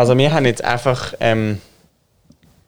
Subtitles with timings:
[0.00, 1.60] Also wir haben jetzt einfach ähm,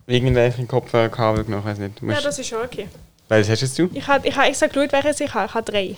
[0.07, 2.03] irgendwelchen Kopfhörer genommen, ich weiß nicht.
[2.03, 2.91] Ja, das ist schon okay.
[3.27, 3.89] Welches hast jetzt du?
[3.95, 5.47] Ich habe ich hab extra geschaut, welches ich habe.
[5.47, 5.97] Ich habe drei.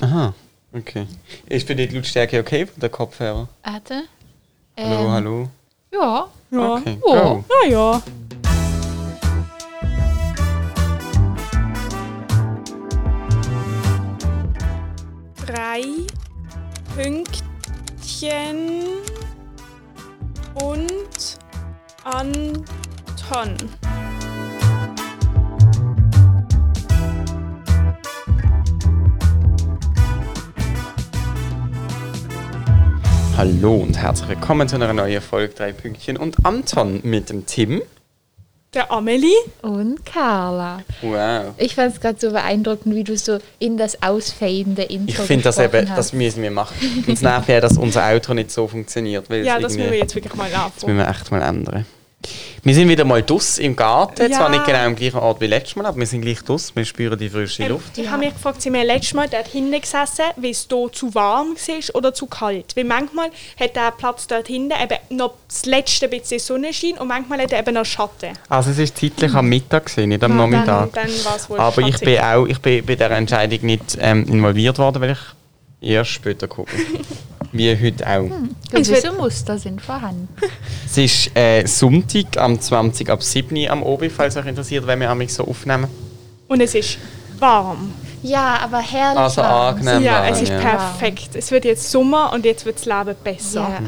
[0.00, 0.32] Aha,
[0.72, 1.08] okay.
[1.46, 3.48] Ist für dich die Lautstärke okay von der Kopfhörer?
[3.64, 4.04] Warte.
[4.78, 5.48] Hallo, Ähm, hallo.
[5.92, 6.28] Ja.
[6.52, 6.74] Ja.
[6.74, 7.22] Okay, Ja.
[7.24, 7.44] go.
[7.48, 8.00] Na ja.
[15.46, 15.82] Drei
[16.94, 18.68] Pünktchen
[20.62, 21.38] und
[22.04, 23.56] Anton.
[33.36, 37.82] Hallo und herzlich willkommen zu einer neuen Folge Drei Pünktchen und Anton mit dem Tim.
[38.74, 39.32] Der Amelie.
[39.62, 40.82] Und Carla.
[41.00, 41.54] Wow.
[41.56, 45.44] Ich fand es gerade so beeindruckend, wie du so in das ausfadende Intro Ich finde
[45.44, 45.96] das eben, hast.
[45.96, 46.74] das müssen wir machen.
[47.06, 49.30] Und es nervt ja, dass unser Outro nicht so funktioniert.
[49.30, 50.96] Weil Ja, das müssen wir jetzt wirklich mal Das anfangen.
[50.96, 51.86] müssen wir echt mal ändern.
[52.64, 54.36] Wir sind wieder mal dus im Garten, Ja.
[54.36, 56.84] zwar nicht genau am gleichen Ort wie letztes Mal, aber wir sind gleich dus, wir
[56.84, 57.96] spüren die frische Ähm, Luft.
[57.96, 61.14] Ich habe mich gefragt, sind wir letztes Mal dort hinten gesessen, weil es hier zu
[61.14, 62.76] warm war oder zu kalt?
[62.76, 67.40] Weil manchmal hat der Platz dort hinten eben noch das letzte bisschen Sonnenschein und manchmal
[67.40, 68.36] hat er eben noch Schatten.
[68.48, 70.92] Also es ist zeitlich am Mittag, gewesen, nicht am Dann, Nachmittag.
[70.92, 74.78] dann war wohl Aber ich bin auch ich bin bei dieser Entscheidung nicht ähm, involviert
[74.78, 75.18] worden, weil ich
[75.80, 76.72] erst später gucke.
[77.52, 78.30] Wie heute auch.
[78.70, 80.28] Gewisse Muster sind vorhanden.
[80.84, 85.00] Es ist äh, Sonntag am 20 ab 7 Uhr am Obi, falls euch interessiert, wenn
[85.00, 85.86] wir mich so aufnehmen.
[86.46, 86.98] Und es ist
[87.38, 87.92] warm.
[88.22, 89.76] Ja, aber herrlich Also warm.
[89.78, 90.02] angenehm.
[90.02, 90.58] ja, warm, es ist ja.
[90.58, 91.30] perfekt.
[91.34, 93.60] Es wird jetzt Sommer und jetzt wird das Leben besser.
[93.60, 93.80] Ja.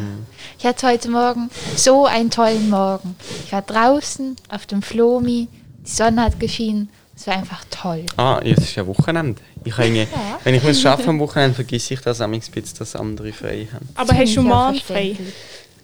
[0.59, 3.17] Ich hatte heute Morgen so einen tollen Morgen.
[3.45, 5.49] Ich war draußen auf dem Flomi,
[5.85, 6.89] die Sonne hat geschienen.
[7.21, 8.07] Es war einfach toll.
[8.17, 9.43] Ah, ja, es ist ja Wochenende.
[9.63, 10.41] Ich habe irgendwie, Ja.
[10.43, 13.87] Wenn ich muss arbeiten am Wochenende, vergesse ich das am bisschen, dass andere frei haben.
[13.95, 15.17] Aber hast du ich morgen frei?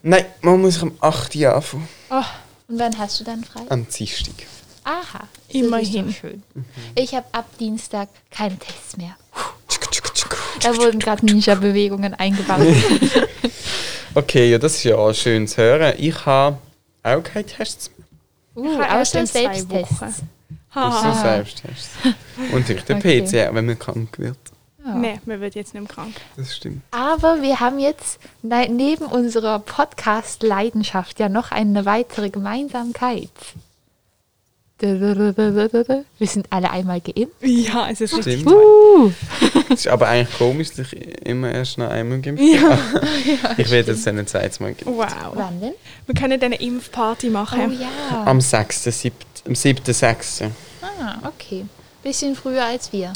[0.02, 1.88] Nein, man muss am 8 Uhr anfangen.
[2.08, 2.22] Oh,
[2.68, 3.60] Und wann hast du dann frei?
[3.68, 4.32] Am Dienstag.
[4.84, 5.28] Aha.
[5.48, 6.10] Immerhin.
[6.10, 6.42] Schön.
[6.94, 9.14] Ich habe ab Dienstag keine Tests mehr.
[10.60, 12.60] Da wurden gerade Ninja-Bewegungen eingebaut.
[14.14, 15.92] Okay, ja, das ist ja auch schön zu hören.
[15.98, 16.56] Ich habe
[17.02, 18.06] auch keine Tests mehr.
[18.64, 20.22] Uh, habe erst in zwei Selbsttests.
[21.02, 21.90] Sind Selbsttests.
[22.52, 23.22] Und ich der Okay.
[23.22, 24.36] PCR, wenn man krank wird.
[24.84, 24.94] Ja.
[24.94, 26.14] Nein, man wird jetzt nicht mehr krank.
[26.36, 26.82] Das stimmt.
[26.92, 33.30] Aber wir haben jetzt ne- neben unserer Podcast-Leidenschaft ja noch eine weitere Gemeinsamkeit.
[34.78, 37.34] Wir sind alle einmal geimpft.
[37.40, 38.40] Ja, es ist richtig.
[38.42, 38.54] Stimmt.
[38.54, 39.10] Uh,
[39.70, 42.78] Es ist aber eigentlich komisch, dass ich immer erst noch einmal geimpft Ja,
[43.56, 44.86] Ich werde jetzt dann ein zweites Mal geimpft.
[44.86, 45.32] wow.
[45.32, 45.72] wann denn?
[46.04, 47.80] Wir können dann eine Impfparty Oh machen.
[47.80, 48.24] ja.
[48.26, 49.16] Am 6., 7.,
[49.46, 50.42] am 7., 6.
[51.00, 51.64] Ah, okay.
[52.02, 53.12] Bisschen früher als wir.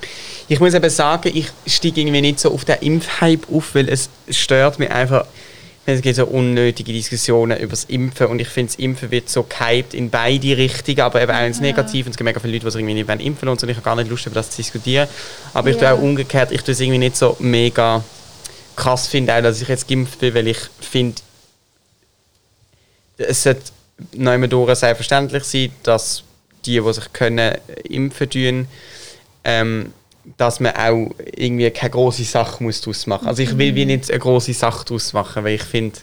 [0.48, 4.08] Ich muss eben sagen, ich steige irgendwie nicht so auf den Impfhype auf, weil es
[4.30, 5.26] stört mich einfach.
[5.86, 9.44] Es gibt so unnötige Diskussionen über das Impfen und ich finde, das Impfen wird so
[9.44, 12.04] gehypt in beide Richtungen, aber eben auch ins Negative.
[12.06, 13.66] Und es gibt mega viele Leute, die sich irgendwie nicht impfen wollen und so.
[13.66, 15.08] Ich habe gar nicht Lust, über das zu diskutieren.
[15.54, 15.90] Aber ich Ja.
[15.92, 18.04] tue auch umgekehrt, ich tue es irgendwie nicht so mega
[18.76, 21.20] krass finde, auch, dass ich jetzt geimpft bin, weil ich finde,
[23.19, 23.62] es sollte
[24.12, 26.22] noch immer durch selbstverständlich sein, dass
[26.66, 28.69] die, die sich können, impfen tun,
[29.44, 29.93] ähm,
[30.37, 34.10] dass man auch irgendwie keine große Sache muss daraus machen Also ich will wie nicht
[34.10, 35.99] eine große Sache daraus machen, weil ich finde,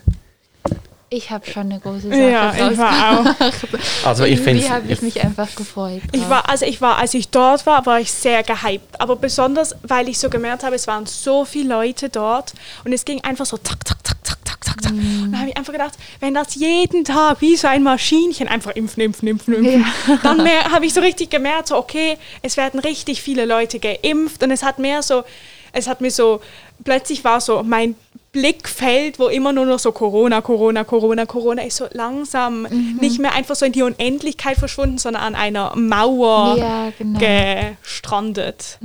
[1.09, 4.05] Ich habe schon eine große Sache Ja, ich war auch.
[4.05, 6.01] also ich finde, habe ich mich einfach gefreut.
[6.11, 6.29] Ich drauf.
[6.29, 8.99] war, also ich war, als ich dort war, war ich sehr gehypt.
[8.99, 12.53] Aber besonders, weil ich so gemerkt habe, es waren so viele Leute dort
[12.83, 14.91] und es ging einfach so zack, zack, zack, zack, zack, zack, zack.
[14.91, 18.71] Und da habe ich einfach gedacht, wenn das jeden Tag wie so ein Maschinchen einfach
[18.71, 19.85] impfen, impfen, impfen, impfen,
[20.23, 24.43] dann mehr- habe ich so richtig gemerkt, so okay, es werden richtig viele Leute geimpft
[24.43, 25.23] und es hat mehr so,
[25.71, 26.41] es hat mir so,
[26.83, 27.95] plötzlich war so mein
[28.39, 32.63] Blickfeld, wo immer nur noch so Corona, Corona, Corona, Corona ist so langsam
[33.01, 37.19] nicht mehr einfach so in die Unendlichkeit verschwunden, sondern an einer Mauer Ja, genau.
[37.19, 38.77] gestrandet.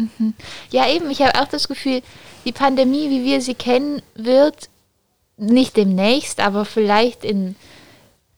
[0.71, 2.01] Ja, eben, ich habe auch das Gefühl,
[2.47, 4.69] die Pandemie, wie wir sie kennen, wird
[5.37, 7.55] nicht demnächst, aber vielleicht in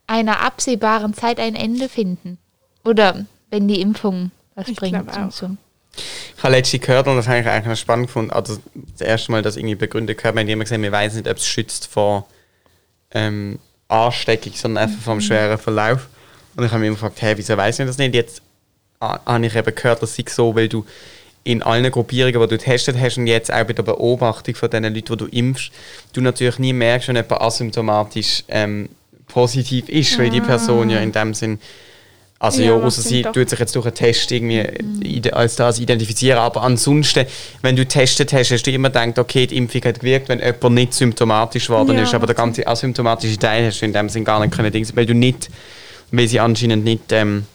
[0.06, 2.38] einer absehbaren Zeit ein Ende finden.
[2.84, 5.16] Oder wenn die Impfung was Ich bringt.
[5.16, 5.30] auch.
[5.30, 5.50] so.
[5.96, 9.32] Ich habe letztens gehört und das habe ich eigentlich noch spannend gefunden, also das erste
[9.32, 12.26] Mal, dass irgendwie begründet gehört, haben immer gesagt, wir wissen nicht, ob es schützt vor
[13.12, 13.58] ähm,
[13.88, 16.08] Ansteckung, sondern einfach vom schweren Verlauf.
[16.56, 18.14] Und ich habe mich immer gefragt, hey, wieso weiß ich das nicht?
[18.14, 18.42] Jetzt
[19.00, 20.84] ah, habe ich eben gehört, das sei so, weil du
[21.44, 24.84] in allen Gruppierungen, die du getestet hast und jetzt auch bei der Beobachtung von den
[24.84, 25.70] Leuten, die du impfst,
[26.14, 28.88] du natürlich nie merkst, wenn jemand asymptomatisch ähm,
[29.26, 31.58] positiv ist, weil die Person ja in dem Sinn
[32.44, 33.32] Also Ja, ja, außer sie doch.
[33.32, 34.60] tut sich jetzt durch einen Test irgendwie
[35.02, 37.24] ide- als das identifizieren, aber ansonsten,
[37.62, 40.74] wenn du getestet hast, hast du immer gedacht, okay, die Impfung hat gewirkt, wenn jemand
[40.74, 44.24] nicht symptomatisch geworden Ja, ist, aber der ganze asymptomatische Teil hast du in dem Sinn
[44.24, 45.48] gar nicht können, weil du nicht,
[46.10, 47.46] weil sie anscheinend nicht ähm,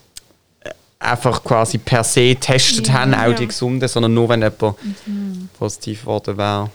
[0.97, 3.33] einfach quasi per se getestet haben, auch Ja.
[3.33, 4.75] die Gesunden, sondern nur, wenn jemand
[5.57, 6.69] positiv geworden wäre.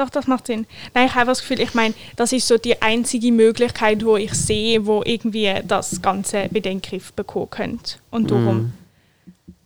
[0.00, 0.66] Doch, das macht Sinn.
[0.94, 4.32] Nein, ich habe das Gefühl, ich meine, das ist so die einzige Möglichkeit, wo ich
[4.32, 7.96] sehe, wo irgendwie das Ganze wieder in den Griff bekommen könnte.
[8.10, 8.72] Und darum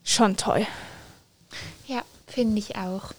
[0.03, 0.67] schon toll.
[1.87, 3.13] Ja, finde ich auch.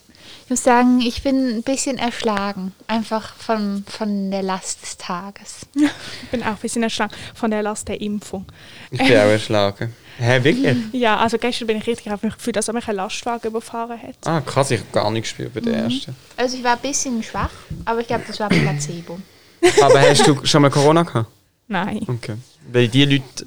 [0.44, 2.74] Ich muss sagen, ich bin ein bisschen erschlagen.
[2.86, 5.66] Einfach von, von der Last des Tages.
[6.22, 8.44] Ich bin auch ein bisschen erschlagen von der Last der Impfung.
[8.90, 9.94] Ich bin auch erschlagen.
[10.18, 10.76] Hä, wirklich?
[10.92, 14.00] Ja, also gestern bin ich richtig auf mich gefühlt, dass er mich einen Lastwagen überfahren
[14.00, 14.14] hat.
[14.24, 16.16] Ah, krass, ich habe gar nicht gespürt bei der ersten.
[16.36, 17.50] Also ich war ein bisschen schwach,
[17.84, 19.18] aber ich glaube, das war Placebo.
[19.82, 21.30] Aber hast du schon mal Corona gehabt?
[21.66, 22.04] Nein.
[22.06, 22.36] Okay.
[22.70, 23.46] Weil die Leute,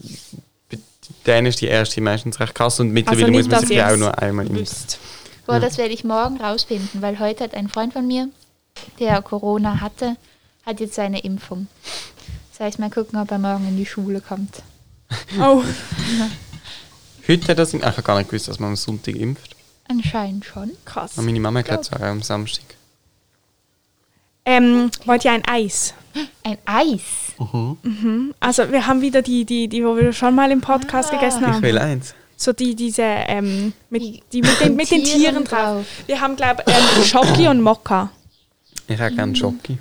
[0.69, 0.77] bei
[1.25, 3.93] denen ist die erste meistens recht krass und mittlerweile Also nicht, muss man sich ja
[3.93, 4.75] auch nur einmal impfen.
[5.45, 8.29] Boah, das werde ich morgen rausfinden, weil heute hat ein Freund von mir,
[8.99, 10.15] der Corona hatte,
[10.65, 11.67] hat jetzt seine Impfung.
[12.51, 14.61] Das heißt, mal gucken, ob er morgen in die Schule kommt.
[15.39, 15.63] Oh,
[17.29, 19.55] Heute hat das, ach, ich habe gar nicht gewusst, dass man am Sonntag impft.
[19.87, 20.71] Anscheinend schon.
[20.85, 21.13] krass.
[21.15, 22.63] Aber meine Mama hat auch am Samstag.
[24.45, 25.93] Ähm, wollt ihr ein Eis?
[26.43, 27.01] Ein Eis.
[28.39, 31.47] Also wir haben wieder die, die, die wo wir schon mal im Podcast gegessen Ich
[31.47, 31.61] haben.
[31.61, 32.15] will eins.
[32.35, 35.85] So die, diese, ähm, mit, Die- die mit den, mit den Tieren Tieren drauf.
[36.07, 38.09] Wir haben, glaube ich, ähm, Schoki und Mokka.
[38.87, 39.77] Ich hätte gerne Schoki.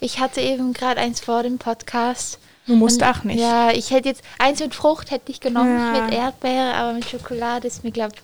[0.00, 2.38] Ich hatte eben gerade eins vor dem Podcast.
[2.66, 3.40] Du musst Und- auch nicht.
[3.40, 6.02] Ja, ich hätte jetzt eins mit Frucht hätte ich genommen Ja.
[6.02, 8.14] mit Erdbeere, aber mit Schokolade ist mir glaube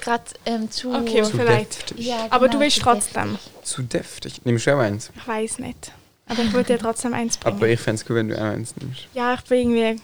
[0.00, 0.92] gerade ähm, zu.
[0.94, 1.78] Okay, Zu vielleicht.
[1.90, 2.06] deftig.
[2.06, 3.38] Ja, Aber genau, du willst zu trotzdem.
[3.64, 4.40] Zu deftig.
[4.44, 5.10] Nimmst du auch eins?
[5.16, 5.92] Ich weiß nicht.
[6.26, 7.56] Aber ich würde dir trotzdem eins bringen.
[7.56, 9.08] Aber ich fände es cool, wenn du auch eins nimmst.
[9.14, 10.02] ja, ich bin irgendwie.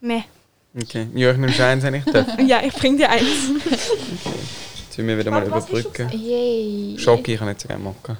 [0.00, 0.24] Ne.
[0.80, 1.08] Okay.
[1.14, 2.26] Ja, ich nehme schon eins, wenn ich darf.
[2.46, 3.24] Ja, ich bring dir eins.
[4.94, 6.10] Sollen wir wieder mal Was überbrücken?
[6.12, 6.96] Yay.
[6.98, 8.18] Schoki, ich kann nicht so gerne machen.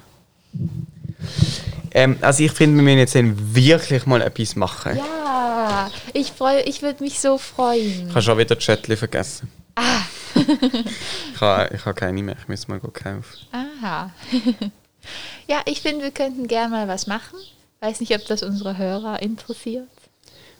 [1.91, 4.97] Ähm, also ich finde, wir müssen jetzt dann wirklich mal etwas machen.
[4.97, 6.33] Ja, ich
[6.65, 8.07] ich würde mich so freuen.
[8.07, 9.49] Ich habe schon wieder Chatli vergessen.
[9.75, 10.01] Ah.
[10.35, 13.23] ich habe ich habe keine mehr, ich muss mal kaufen.
[13.51, 14.11] Aha.
[15.47, 17.37] ja, ich finde, wir könnten gerne mal was machen.
[17.79, 19.87] Weiß nicht, ob das unsere Hörer interessiert.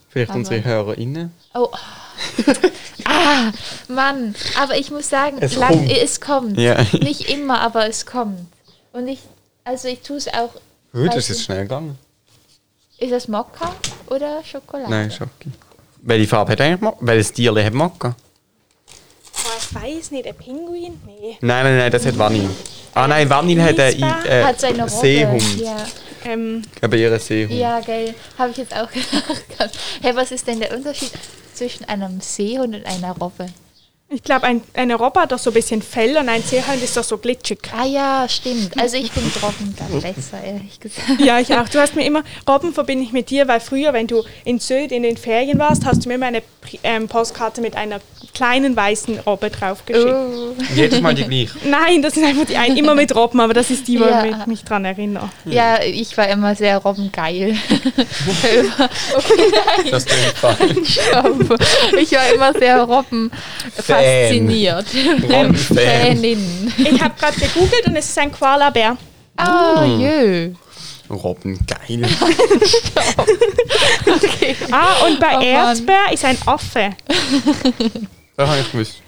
[0.10, 1.31] Vielleicht Aber- unsere HörerInnen.
[1.54, 1.70] Oh.
[3.06, 3.52] ah,
[3.88, 4.34] Mann.
[4.60, 5.92] Aber ich muss sagen, Es lang, kommt.
[5.92, 6.58] es kommt.
[6.58, 6.81] Ja.
[6.94, 8.48] Nicht immer, aber es kommt.
[8.92, 9.20] Und ich,
[9.64, 10.54] also ich tue es auch.
[10.92, 11.98] Das weiß ist jetzt schnell gegangen.
[12.98, 13.74] Ist das Mokka
[14.08, 14.90] oder Schokolade?
[14.90, 15.50] Nein, Schoki.
[16.02, 16.98] Welche Farbe hat eigentlich Mokka?
[17.06, 18.16] Welches Tierli hat Mokka?
[19.36, 21.00] Oh, ich weiß nicht, ein Pinguin?
[21.06, 21.38] Nee.
[21.42, 22.50] Nein, nein, nein, das hat Vanille.
[22.94, 24.90] Ah nein, Vanille hat einen äh, Hat seine Robbe.
[24.92, 25.58] Seehund.
[25.60, 25.78] Ja,
[26.26, 27.54] Ähm, Aber ihre Seehund.
[27.54, 28.14] ja geil.
[28.38, 29.78] Habe ich jetzt auch gedacht.
[30.02, 31.12] Hey, was ist denn der Unterschied
[31.54, 33.46] zwischen einem Seehund und einer Robbe?
[34.12, 36.98] Ich glaube, ein, eine Robbe hat doch so ein bisschen Fell und ein Seehund ist
[36.98, 37.60] doch so glitschig.
[37.78, 38.80] Ah ja, stimmt.
[38.80, 41.20] Also ich finde Robben dann besser, ehrlich gesagt.
[41.20, 41.70] Ja, ich auch.
[41.70, 44.92] Du hast mir immer, Robben verbinde ich mit dir, weil früher, wenn du in Sylt
[44.92, 46.42] in den Ferien warst, hast du mir immer eine
[46.84, 48.00] ähm, Postkarte mit einer
[48.34, 50.08] kleinen weißen Robbe draufgeschickt.
[50.08, 50.54] Oh.
[50.76, 51.52] Jedes Mal die gleiche.
[51.70, 54.26] Nein, das ist einfach die ein, immer mit Robben, aber das ist die, wo Ja.
[54.26, 55.30] ich mich dran erinnere.
[55.46, 57.56] Ja, ich war immer sehr robbengeil.
[59.92, 61.00] Das klingt falsch.
[62.00, 63.32] ich war immer sehr Robben
[64.04, 64.86] fasziniert.
[65.24, 65.78] Robbenfan.
[65.78, 66.74] Fanin.
[66.78, 68.98] Ich habe gerade gegoogelt und es ist ein Koala-Bär.
[69.38, 70.51] Ah, jö.
[71.10, 72.01] Robben, geil.
[74.07, 74.56] Okay.
[74.72, 75.44] Ah, und bei Oh Mann.
[75.44, 76.92] Erdbeer ist ein Affe.
[78.35, 79.02] Das habe ich gewusst.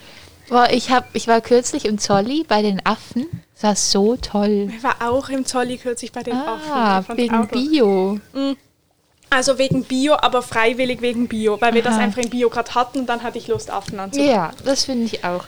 [0.50, 3.27] Boah, ich, hab, ich war kürzlich im Zolli bei den Affen.
[3.54, 4.70] Das war so toll.
[4.75, 6.72] Ich war auch im Zolli kürzlich bei den Affen.
[6.72, 7.68] Ah, fand's wegen auch toll.
[7.70, 8.20] Bio.
[9.32, 13.00] Also wegen Bio, aber freiwillig wegen Bio, weil wir das einfach in Bio gerade hatten
[13.00, 14.30] und dann hatte ich Lust, Affen anzugucken.
[14.30, 15.46] Ja, das finde ich auch.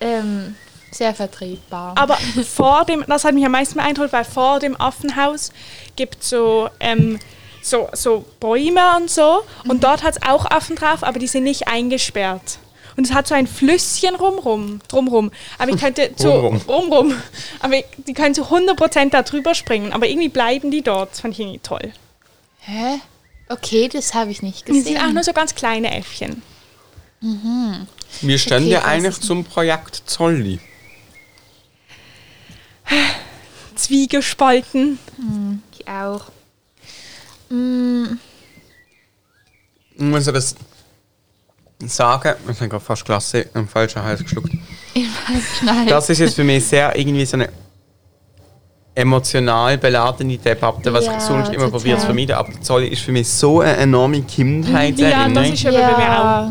[0.00, 0.56] Ähm,
[0.90, 1.94] sehr vertretbar.
[1.96, 2.16] Aber
[2.54, 5.52] vor dem, das hat mich am meisten beeindruckt, weil vor dem Affenhaus
[5.94, 7.20] gibt es so, ähm,
[7.62, 9.42] so, so Bäume und so.
[9.68, 12.58] Und dort hat es auch Affen drauf, aber die sind nicht eingesperrt.
[12.96, 15.30] Und es hat so ein Flüsschen rumrum, drumrum.
[15.58, 16.60] Aber ich könnte so Rumrum.
[16.68, 17.14] rumrum.
[17.60, 19.92] Aber ich, die können zu 100% da drüber springen.
[19.92, 21.12] Aber irgendwie bleiben die dort.
[21.12, 21.92] Das fand ich irgendwie toll.
[22.64, 23.00] Hä?
[23.48, 25.14] Okay, das habe ich nicht Die sind auch gesehen.
[25.14, 26.42] nur so ganz kleine Äffchen.
[28.20, 30.58] Wir stehen Okay, ja eigentlich ich zum Projekt Zolli.
[33.74, 34.98] Zwiegespalten.
[35.72, 36.26] Ich auch.
[37.50, 38.18] Mm,
[39.94, 40.54] Ich muss ja das
[41.84, 44.52] sagen, ich habe gerade fast Klasse im falschen Hals geschluckt.
[44.94, 45.90] ich weiß nicht.
[45.90, 47.50] Das ist jetzt für mich sehr irgendwie so eine
[48.94, 52.36] emotional beladene Debatte, was Ja, ich sonst immer probiere zu vermeiden.
[52.36, 55.34] Aber Zolli ist für mich so eine enorme Ja, Kindheitserinnerung.
[55.34, 56.20] das ist eben bei mir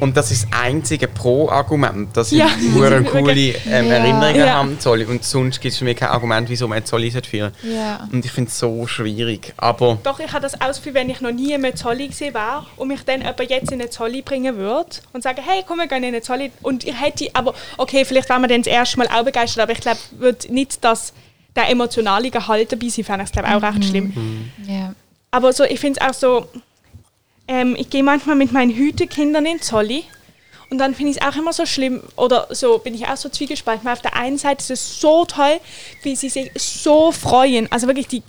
[0.00, 2.46] Und das ist das einzige Pro-Argument, dass ich Ja.
[2.46, 3.94] eine coole ähm, Ja.
[3.94, 4.54] Erinnerungen Ja.
[4.54, 5.04] haben Zolli.
[5.04, 7.74] Und sonst gibt es für mich kein Argument, wieso man Zolli führen sollte.
[7.76, 8.06] Ja.
[8.12, 9.54] Und ich finde es so schwierig.
[9.56, 12.66] Aber Doch, ich habe das Ausgefühl, wenn ich noch nie in einem Zolli gesehen wäre
[12.76, 15.86] und mich dann jemand jetzt in einen Zolli bringen würde und sagen, hey, komm, wir
[15.86, 16.50] gehen in einen Zolli.
[16.62, 19.72] Und ich hätte, aber okay, vielleicht wären wir dann das erste Mal auch begeistert, aber
[19.72, 21.12] ich glaube, wird nicht das,
[21.56, 24.50] der emotionale Gehalt dabei sein, fände ich glaube auch recht schlimm.
[24.66, 24.94] ja.
[25.30, 26.48] Aber so, ich finde es auch so,
[27.48, 30.04] ähm, ich gehe manchmal mit meinen Hütekindern in Zolli
[30.70, 33.28] und dann finde ich es auch immer so schlimm, oder so bin ich auch so
[33.28, 33.84] zwiegespalten.
[33.84, 35.60] Weil auf der einen Seite ist es so toll,
[36.02, 37.70] wie sie sich so freuen.
[37.70, 38.22] Also wirklich, die,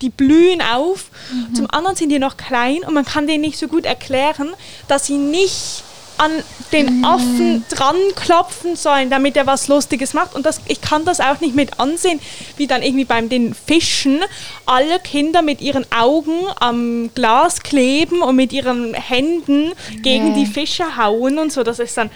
[0.00, 1.10] die blühen auf.
[1.54, 4.50] Zum anderen sind die noch klein und man kann denen nicht so gut erklären,
[4.88, 5.82] dass sie nicht
[6.20, 6.32] an
[6.70, 10.34] den Affen dran klopfen sollen, damit er was Lustiges macht.
[10.34, 12.20] Und das, ich kann das auch nicht mit ansehen,
[12.58, 14.20] wie dann irgendwie beim den Fischen
[14.66, 19.72] alle Kinder mit ihren Augen am Glas kleben und mit ihren Händen
[20.02, 21.62] gegen die Fische hauen und so.
[21.62, 22.10] Das ist dann,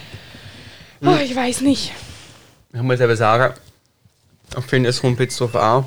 [1.02, 1.90] oh, ich weiß nicht.
[2.74, 3.54] ich muss eben sagen,
[4.54, 5.86] ich finde, es kommt jetzt darauf an.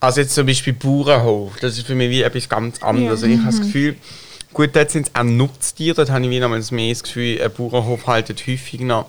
[0.00, 3.22] Also jetzt zum Beispiel Bauernhof, das ist für mich wie etwas ganz anderes.
[3.22, 3.28] Ja.
[3.28, 3.96] Ich habe das Gefühl,
[4.54, 7.52] gut, dort sind es auch Nutztiere, dort habe ich wie nochmals mehr das Gefühl, ein
[7.52, 9.06] Bauernhof haltet häufig noch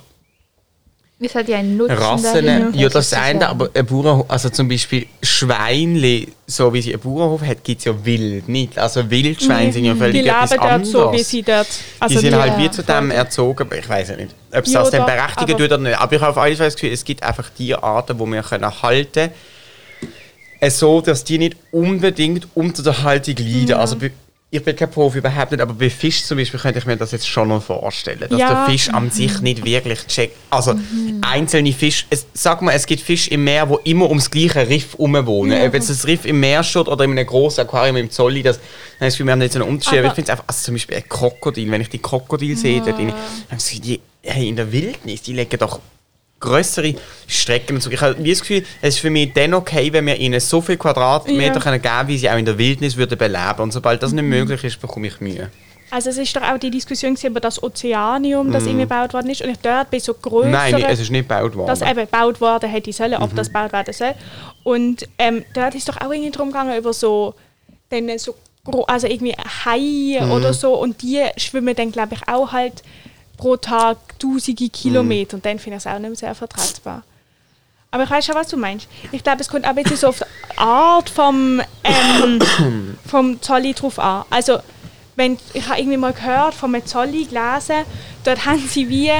[1.19, 2.73] Es hat ja einen Nutzen Rassen.
[2.73, 7.41] Ja, das eine, aber ein Bauernhof, also zum Beispiel Schweinli, so wie sie einen Bauernhof
[7.41, 8.77] hat, gibt es ja wild nicht.
[8.77, 10.91] Also Wildschweine sind ja völlig die etwas leben dort anderes.
[10.91, 11.67] so, wie sie dort.
[11.99, 14.65] Also die sind die- halt wie zu dem erzogen, aber ich weiß ja nicht, ob
[14.65, 15.97] es Ja, das dann berechtigen tut oder nicht.
[15.97, 18.81] Aber ich habe auf Fall das Gefühl, es gibt einfach die Arten, die wir können
[18.81, 19.31] halten
[20.59, 23.65] können, so, dass die nicht unbedingt unter der Haltung leiden.
[23.67, 23.73] Mhm.
[23.73, 23.95] Also
[24.51, 27.11] ich bin kein Profi überhaupt nicht, aber bei Fisch zum Beispiel könnte ich mir das
[27.11, 28.65] jetzt schon noch vorstellen, dass Ja.
[28.65, 30.37] der Fisch an sich nicht wirklich checkt.
[30.49, 30.75] Also
[31.21, 34.93] einzelne Fische, es, sag mal, es gibt Fische im Meer, die immer ums gleiche Riff
[34.93, 35.67] herumwohnen.
[35.67, 38.59] Ob jetzt das Riff im Meer steht oder in einem grossen Aquarium im Zolli, das,
[38.99, 39.99] dann ist für mich nicht so ein Unterschied.
[39.99, 42.81] Aber ich finde es einfach, also zum Beispiel ein Krokodil, wenn ich die Krokodil sehe,
[42.81, 43.11] dort in,
[43.49, 45.79] dann sind die, hey, in der Wildnis, die legen doch
[46.39, 46.95] größere
[47.27, 47.89] Strecken und so.
[47.89, 50.77] Ich habe das Gefühl, es ist für mich dann okay, wenn wir ihnen so viele
[50.77, 51.59] Quadratmeter Ja.
[51.59, 53.59] können geben wie sie auch in der Wildnis würden beleben.
[53.61, 54.15] Und sobald das Mhm.
[54.17, 55.49] nicht möglich ist, bekomme ich Mühe.
[55.91, 59.41] Also es ist doch auch die Diskussion über das Ozeanium, das irgendwie gebaut worden ist.
[59.41, 60.47] Und ich dort bei so größeren...
[60.47, 60.51] Mhm.
[60.81, 61.67] Nein, es ist nicht gebaut worden.
[61.67, 63.35] das eben gebaut worden hätte sollen, ob Mhm.
[63.37, 64.13] das gebaut werden soll.
[64.63, 67.35] Und ähm, dort ist doch auch irgendwie darum gegangen, über so,
[67.89, 68.35] dann so
[68.87, 70.31] also irgendwie Haie Mhm.
[70.31, 70.73] oder so.
[70.73, 72.81] Und die schwimmen dann, glaube ich, auch halt
[73.37, 75.35] pro Tag tausende Kilometer.
[75.35, 77.03] Und dann finde ich es auch nicht mehr sehr vertretbar.
[77.91, 78.87] Aber ich weiß schon, was du meinst.
[79.11, 82.39] Ich glaube, es kommt auch ein bisschen so auf die Art vom, ähm,
[83.05, 84.25] vom Zolli drauf an.
[84.29, 84.59] Also,
[85.15, 87.85] wenn, ich habe irgendwie mal gehört von einem Zolli gelesen,
[88.25, 89.11] dort haben sie wie,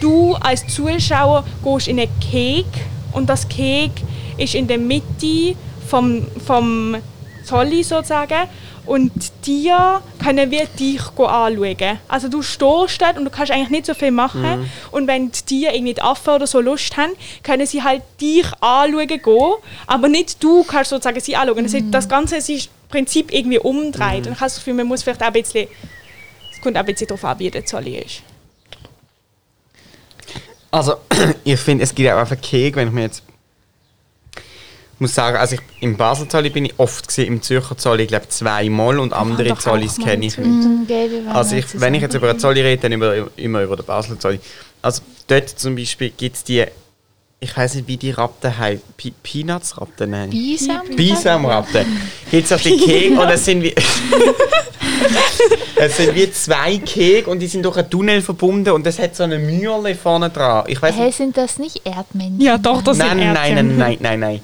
[0.00, 2.66] du als Zuschauer gehst in einen Keg
[3.12, 3.90] und das Keg
[4.36, 6.96] ist in der Mitte vom, vom
[7.44, 8.48] Zolli sozusagen
[8.90, 9.12] und
[9.46, 9.72] die
[10.20, 11.98] können wir dich anschauen.
[12.08, 15.66] Also du stehst dort und du kannst eigentlich nicht so viel machen und wenn die
[15.66, 17.12] irgendwie die Affen oder so Lust haben,
[17.44, 19.52] können sie halt dich anschauen gehen,
[19.86, 21.62] aber nicht du kannst sozusagen sie anschauen.
[21.62, 24.88] Das, ist, das Ganze ist im Prinzip irgendwie umdreht und ich habe das Gefühl, man
[24.88, 25.68] muss vielleicht auch ein bisschen,
[26.52, 28.22] es kommt auch ein bisschen darauf an, wie der Zolli ist.
[30.72, 30.96] Also,
[31.44, 33.22] ich finde, es gibt auch einfach Keg, wenn ich mir jetzt
[35.00, 38.08] muss sagen, also ich, im Basel Zolli bin ich oft gesehen, im Zürcher Zolli, ich
[38.08, 40.88] glaube zweimal und andere Zollis kenne ich nicht.
[40.88, 43.86] Waren Also ich, wenn ich jetzt über einen Zolli rede, dann über, immer über den
[43.86, 44.40] Basel Zolli.
[44.82, 46.64] Also dort zum Beispiel gibt es die,
[47.40, 48.82] ich weiß nicht wie die Ratten heißen,
[49.22, 50.30] Peanuts-Ratten, nein.
[50.30, 50.82] Bisam?
[50.94, 51.86] Bisamratten.
[52.30, 53.74] Gibt es auf die Keg und es sind wie.
[55.76, 59.16] es sind wie zwei Keg und die sind durch einen Tunnel verbunden und es hat
[59.16, 60.64] so eine Mühle vorne dran.
[60.68, 61.16] Ich weiß Hä, nicht.
[61.16, 62.40] sind das nicht Erdmännchen?
[62.40, 63.54] Ja, doch, das Nein, sind nein, Erdchen.
[63.54, 64.40] nein, nein, nein, nein.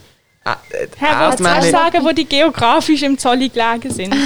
[0.48, 4.14] Ah, äh, Herr, was Erdmännchen- kannst du sagen, wo die geografisch im Zolli gelegen sind?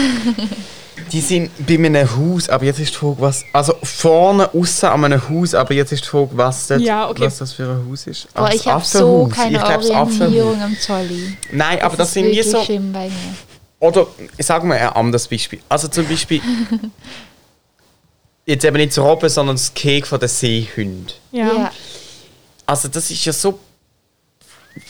[1.12, 3.44] Die sind bei einem Haus, aber jetzt ist die Frage, was.
[3.52, 7.22] Also vorne außen an einem Haus, aber jetzt ist die Frage, was, dort, Ja, okay.
[7.24, 8.28] was das für ein Haus ist.
[8.34, 11.36] Ah, Boah, das ich habe so keine ich glaub, das Orientierung am Zolli.
[11.50, 12.62] Nein, aber das, ist sind wie so.
[12.62, 13.34] schlimm bei mir.
[13.80, 14.06] Oder
[14.38, 15.58] sagen wir ein anderes Beispiel.
[15.68, 16.40] Also zum Beispiel.
[18.46, 21.06] jetzt eben nicht das Robben, sondern das Keg von den Seehunden.
[21.32, 21.46] Ja.
[21.46, 21.70] Ja.
[22.66, 23.58] Also das ist ja so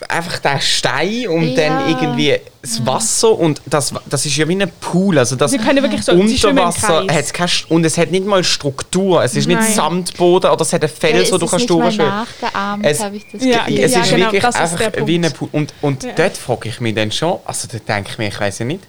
[0.08, 1.68] einfach der Stein und Ja.
[1.68, 5.18] dann irgendwie das Wasser und das, das ist ja wie ein Pool.
[5.18, 8.44] Also das Sie können wirklich so, unter Wasser hat's keine, und es hat nicht mal
[8.44, 9.22] Struktur.
[9.24, 9.72] Es ist nicht Nein.
[9.72, 12.82] Sandboden oder es hat ein Fels, Ja, wo es du ist kannst nicht mal durchschwimmen.
[12.84, 13.78] Es- habe ich das Ja, Gefühl.
[13.84, 15.38] es ja, ist genau, wirklich das ist einfach der wie ein Punkt.
[15.38, 15.48] Pool.
[15.52, 16.12] Und, und Ja.
[16.16, 18.80] dort frage ich mich dann schon, also da denke ich mir, ich weiß ja nicht.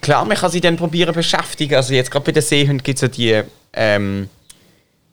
[0.00, 1.74] Klar, man kann sich dann probieren beschäftigen.
[1.74, 3.42] Also jetzt gerade bei den Seehunden gibt es ja die,
[3.72, 4.28] ähm,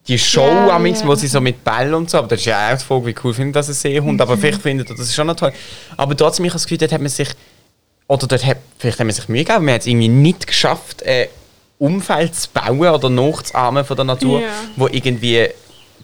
[0.08, 1.08] die Show, Ja, amix, ja.
[1.08, 3.16] wo sie so mit Bällen und so, aber das ist ja auch die Frage, wie
[3.24, 5.52] cool findet das ein Seehund, aber vielleicht findet er das schon noch toll.
[5.98, 7.30] Aber trotzdem, ich habe das Gefühl, dort hat man sich,
[8.08, 10.46] oder dort hat, vielleicht hat man sich Mühe gegeben, aber man hat es irgendwie nicht
[10.48, 11.28] geschafft, ein
[11.80, 14.48] Umfeld zu bauen oder nachzuahmen von der Natur, Ja.
[14.76, 15.50] wo irgendwie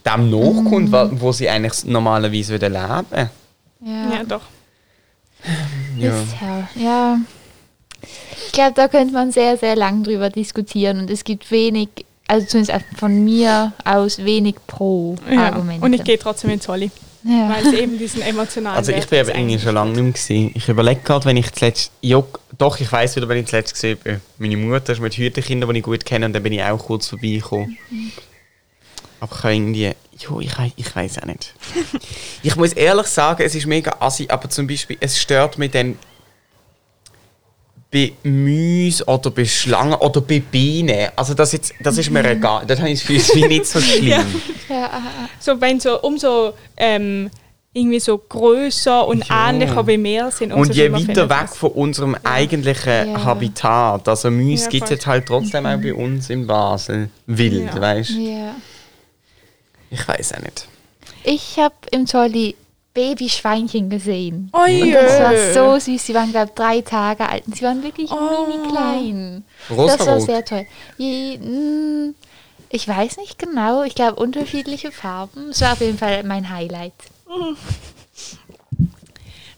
[0.06, 3.30] dem nachkommt, wo, wo sie eigentlich normalerweise würden leben Ja.
[3.86, 4.42] Ja, doch.
[5.98, 6.10] Ja.
[6.10, 6.70] Ist ja.
[6.76, 7.18] ja.
[8.48, 11.90] Ich glaube, da könnte man sehr, sehr lang drüber diskutieren und es gibt wenig,
[12.32, 14.62] also zumindest von mir aus wenig Ja.
[14.68, 15.86] Pro-Argumente.
[15.86, 16.90] Und ich gehe trotzdem ins Holly,
[17.26, 17.50] ja.
[17.50, 20.52] weil es eben diesen emotionalen Also ich bin irgendwie eigentlich schon lange nicht mehr gewesen.
[20.56, 21.92] Ich überlege gerade, wenn ich zuletzt...
[22.00, 22.24] Ja,
[22.58, 24.22] doch, ich weiß wieder, wenn ich zuletzt gesehen bin.
[24.38, 27.08] Meine Mutter ist mit Hütenkindern, die ich gut kenne, und dann bin ich auch kurz
[27.08, 27.78] vorbeigekommen.
[29.20, 29.92] Aber ich habe irgendwie...
[30.18, 31.54] Jo, ich, ich weiß auch nicht.
[32.44, 35.98] ich muss ehrlich sagen, es ist mega assi, aber zum Beispiel, es stört mich dann
[37.92, 41.10] bei Mäusen oder bei Schlangen oder bei Bienen.
[41.16, 42.64] Also das, jetzt, das ist mir egal.
[42.66, 44.08] Das habe ich das Gefühl, nicht so schlimm.
[44.10, 44.24] Ja.
[44.70, 45.30] Ja, ah, ah.
[45.40, 47.30] So, wenn so umso ähm,
[47.74, 49.50] irgendwie so größer und Ja.
[49.50, 53.24] ähnlicher wie wir sind, Und je weiter weg von unserem eigentlichen Ja.
[53.26, 57.10] Habitat, also Mäuse Ja, gibt es jetzt halt trotzdem auch bei uns in Basel.
[57.28, 57.82] Wild, Ja.
[57.82, 58.14] weißt du?
[58.20, 58.56] ja.
[59.90, 60.68] Ich weiß auch nicht.
[61.24, 62.56] Ich habe im Zolli
[62.94, 64.50] Babyschweinchen gesehen.
[64.54, 66.06] Oh Und das war so süß.
[66.06, 67.48] Sie waren, glaube ich, drei Tage alt.
[67.48, 68.48] Und sie waren wirklich Oh.
[68.48, 69.44] mini klein.
[69.70, 70.22] Das war Rosarot.
[70.24, 70.66] sehr toll.
[70.98, 72.16] Je, mm,
[72.70, 73.84] ich weiß nicht genau.
[73.84, 75.50] Ich glaube, unterschiedliche Farben.
[75.52, 76.94] Es war auf jeden Fall mein Highlight.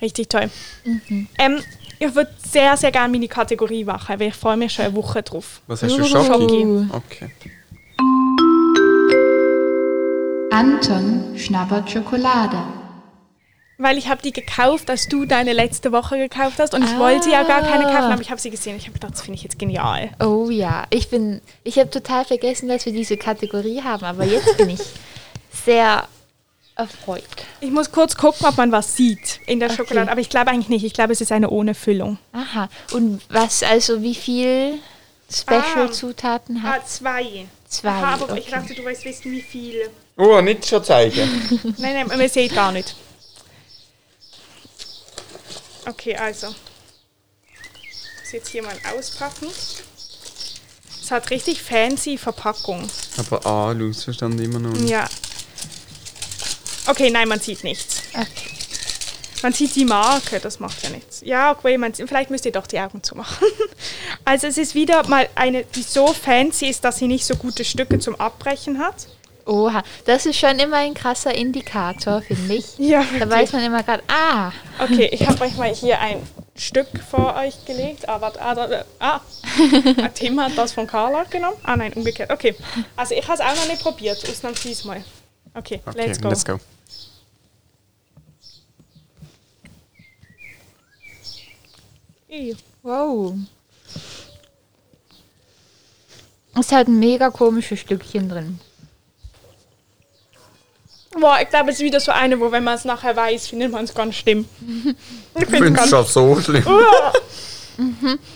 [0.02, 0.50] Richtig toll.
[0.86, 1.28] Mhm.
[1.40, 1.60] Ähm,
[2.00, 5.24] ich würde sehr, sehr gerne meine Kategorie machen, weil ich freue mich schon eine Woche
[5.24, 5.62] drauf.
[5.68, 6.06] Was hast du, Uh.
[6.06, 6.88] Schoki?
[6.92, 7.32] Okay.
[10.52, 12.58] Anton schnabbert Schokolade.
[13.78, 17.30] Weil ich habe die gekauft, als du deine letzte Woche gekauft hast und ich wollte
[17.32, 18.78] ja gar keine kaufen, aber ich habe sie gesehen.
[18.78, 20.12] Ich habe gedacht, das finde ich jetzt genial.
[20.20, 24.58] Oh ja, ich bin, ich habe total vergessen, dass wir diese Kategorie haben, aber jetzt
[24.58, 24.80] bin ich
[25.66, 26.08] sehr
[26.76, 27.24] erfreut.
[27.62, 29.78] Ich muss kurz gucken, ob man was sieht in der Okay.
[29.78, 30.84] Schokolade, aber ich glaube eigentlich nicht.
[30.84, 32.18] Ich glaube, es ist eine ohne Füllung.
[32.32, 32.70] Aha.
[32.92, 34.80] Und was, also wie viel
[35.32, 36.82] Special-Zutaten hat?
[36.82, 37.46] Ah, zwei.
[37.68, 38.52] Zwei, Aha, aber ich okay.
[38.52, 39.90] dachte, du weißt wissen, wie viel.
[40.18, 41.28] Oh, nicht schon zeigen.
[41.80, 42.96] Nein, nein, man sieht gar nicht.
[45.86, 46.48] Okay, also.
[48.22, 49.48] Das jetzt hier mal auspacken.
[51.02, 52.90] Es hat richtig fancy Verpackung.
[53.18, 54.90] Aber Alus verstand immer noch nicht.
[54.90, 55.10] Ja.
[56.88, 58.04] Okay, nein, man sieht nichts.
[58.14, 58.54] Okay.
[59.42, 61.22] Man sieht die Marke, das macht ja nichts.
[61.26, 63.48] Ja, okay, man, vielleicht müsst ihr doch die Augen zumachen.
[64.26, 67.66] Also es ist wieder mal eine, die so fancy ist, dass sie nicht so gute
[67.66, 69.08] Stücke zum Abbrechen hat.
[69.46, 72.66] Oha, das ist schon immer ein krasser Indikator, finde ich.
[72.78, 76.26] Ja, Da weiß man immer gerade, ah, Okay, ich habe euch mal hier ein
[76.56, 78.08] Stück vor euch gelegt.
[78.08, 79.20] Ah, warte, ah, da, ah.
[80.02, 81.58] Ah, Tim hat das von Carla genommen.
[81.64, 82.32] Ah nein, umgekehrt.
[82.32, 82.56] Okay,
[82.96, 85.04] also ich habe es auch noch nicht probiert, ausnahmsweise mal.
[85.54, 86.30] Okay, Okay, let's go.
[86.30, 86.60] let's go.
[92.82, 93.36] Wow.
[96.60, 98.60] Es hat ein mega komisches Stückchen drin.
[101.20, 103.72] Boah, ich glaube, es ist wieder so eine, wo wenn man es nachher weiß, findet
[103.72, 104.46] man es ganz schlimm.
[105.36, 106.64] Ich finde es schon so schlimm.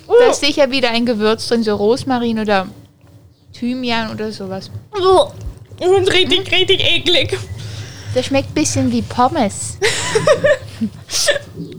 [0.08, 2.68] Da ist sicher wieder ein Gewürz drin, so Rosmarin oder
[3.54, 4.70] Thymian oder sowas.
[5.80, 7.38] Und richtig, richtig eklig.
[8.14, 9.78] Das schmeckt ein bisschen wie Pommes.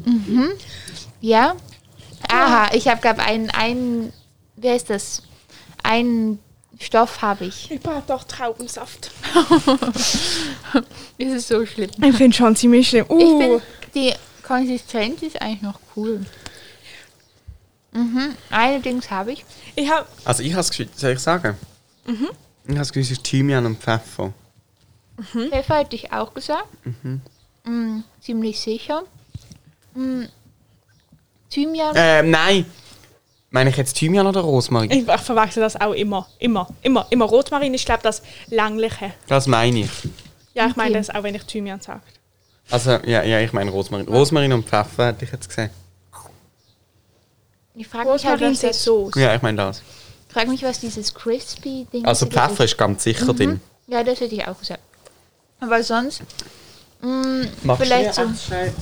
[0.05, 0.51] mhm.
[1.21, 1.55] Ja.
[2.31, 4.13] Aha, ich habe, glaube einen, einen,
[4.57, 5.23] wer ist das?
[5.83, 6.39] Einen
[6.79, 7.71] Stoff habe ich.
[7.71, 9.11] Ich brauche doch Traubensaft.
[11.19, 11.91] Ist es so schlimm?
[12.03, 13.07] Ich finde schon ziemlich schlimm.
[13.09, 13.39] Ich Uh.
[13.41, 13.63] finde,
[13.95, 16.25] die Konsistenz ist eigentlich noch cool.
[17.93, 18.35] Mhm.
[18.51, 19.45] Allerdings habe ich.
[19.75, 21.57] Ich habe Also ich habe das Gefühl, soll ich sagen?
[22.07, 22.29] Mhm.
[22.65, 24.33] Ich habe das es ist Thymian und Pfeffer.
[25.33, 26.69] Pfeffer hätte ich auch gesagt.
[27.65, 29.03] Mm, ziemlich sicher.
[29.95, 30.25] Mm,
[31.51, 31.93] Thymian.
[31.97, 32.67] Ähm, nein.
[33.51, 34.91] Meine ich jetzt Thymian oder Rosmarin?
[34.91, 36.29] Ich verwechsel das auch immer.
[36.39, 36.69] Immer.
[36.83, 37.07] Immer.
[37.09, 37.73] Immer Rotmarin.
[37.73, 39.15] Ich glaube, das Langliche.
[39.27, 39.91] Das meine ich.
[40.55, 42.03] Ja, ich meine das auch, wenn ich Thymian sage.
[42.71, 44.07] Also, ja, ja ich meine Rosmarin.
[44.07, 45.71] Rosmarin und Pfeffer hätte ich jetzt gesehen.
[47.75, 49.15] Ich frage mich halt, Rosmarin was das, so aus.
[49.15, 49.83] Ja, ich meine das.
[50.29, 53.61] frag mich, was dieses crispy Ding Also wieder Pfeffer ist ganz sicher drin.
[53.87, 54.81] Ja, das hätte ich auch gesagt.
[55.61, 56.23] Aber sonst,
[57.01, 58.27] mm, Machst vielleicht so.
[58.27, 58.75] du schnell?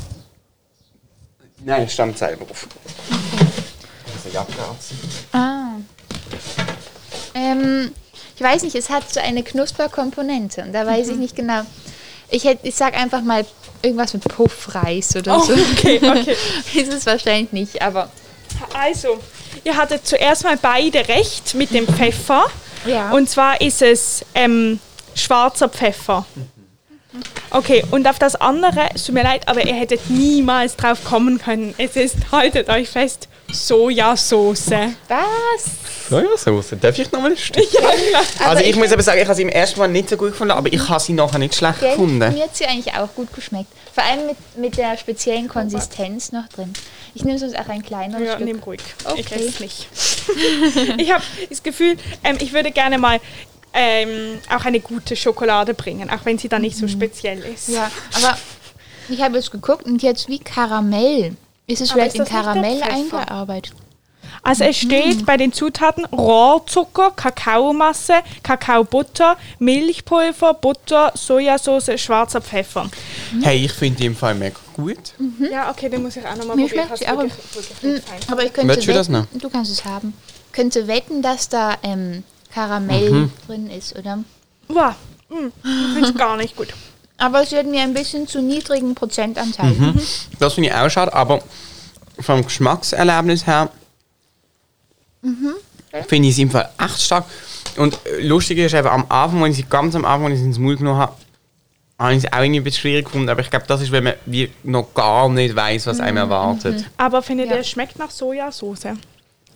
[1.65, 2.67] Nein, stammt selber auf.
[4.27, 4.99] Also Jacke anziehen.
[5.33, 5.69] Ah.
[7.35, 7.93] Ähm,
[8.37, 11.13] ich weiß nicht, es hat so eine Knusperkomponente und da weiß Mhm.
[11.13, 11.63] ich nicht genau.
[12.31, 13.47] Ich, hätt, ich sag einfach mal
[13.83, 15.53] irgendwas mit Puffreis oder Oh, so.
[15.53, 16.37] okay, okay.
[16.75, 18.11] ist es wahrscheinlich nicht, aber
[18.75, 19.19] Also,
[19.65, 22.47] ihr hattet zuerst mal beide recht mit dem Pfeffer.
[22.87, 23.11] Ja.
[23.11, 24.81] Und zwar ist es ähm,
[25.15, 26.25] schwarzer Pfeffer.
[27.51, 31.39] Okay, und auf das andere, es tut mir leid, aber ihr hättet niemals drauf kommen
[31.39, 31.75] können.
[31.79, 34.71] Es ist, haltet euch fest, Sojasauce.
[35.09, 36.09] Was?
[36.11, 36.75] Sojasauce.
[36.81, 37.65] Darf ich nochmal ein Stück?
[37.73, 38.51] Ja, klar.
[38.51, 40.31] Also ich, ich- muss aber sagen, ich habe sie im ersten Mal nicht so gut
[40.33, 41.91] gefunden, aber ich habe sie nachher nicht schlecht Gell?
[41.91, 42.19] gefunden.
[42.19, 43.69] Mir hat sie eigentlich auch gut geschmeckt.
[43.95, 46.73] Vor allem mit, mit der speziellen Konsistenz noch drin.
[47.15, 48.45] Ich nehme sonst auch ein kleineres Ja, Stück.
[48.47, 48.81] nimm ruhig.
[49.01, 49.35] Ich Okay.
[49.37, 49.89] esse es nicht.
[50.99, 53.21] ich habe das Gefühl, ähm, ich würde gerne mal
[53.77, 57.69] ähm, auch eine gute Schokolade bringen, auch wenn sie dann nicht so speziell ist.
[57.69, 58.37] Ja, aber
[59.09, 61.37] ich habe jetzt geguckt und jetzt wie Karamell.
[61.69, 63.75] Ist es Aber vielleicht ist in Karamell eingearbeitet?
[64.43, 72.89] Also es steht bei den Zutaten Rohrzucker, Kakaomasse, Kakaobutter, Milchpulver, Butter, Sojasauce, schwarzer Pfeffer.
[73.43, 74.99] Hey, ich finde die im Fall mega gut.
[75.51, 76.69] Ja, okay, den muss ich auch nochmal probieren.
[76.69, 78.31] schmeckt sie Hast aber- wirklich- wirklich.
[78.31, 80.15] Aber ich könnte wetten, du kannst es haben.
[80.53, 82.23] Könnte wetten, dass da ähm,
[82.67, 83.33] Karamell Mhm.
[83.47, 84.19] drin ist, oder?
[84.69, 84.95] Wow,
[85.29, 86.69] mm, ich finde es gar nicht gut.
[87.19, 89.73] Aber es wird mir ein bisschen zu niedrigen Prozentanteil.
[89.73, 90.01] Mhm.
[90.39, 91.43] Das finde ich auch schade, aber
[92.19, 93.69] vom Geschmackserlebnis her
[96.09, 97.25] finde ich sie im Fall echt stark.
[97.77, 100.39] Und äh, lustig ist eben, am Anfang, wenn ich sie ganz am Anfang, wenn ich
[100.41, 101.13] sie ins Mund genommen habe,
[101.99, 103.29] habe ich sie auch irgendwie ein bisschen schwierig gefunden.
[103.29, 106.85] Aber ich glaube, das ist, wenn man wie noch gar nicht weiß, was einem erwartet.
[106.97, 107.57] Aber findet Ja.
[107.57, 108.87] es schmeckt nach Sojasauce?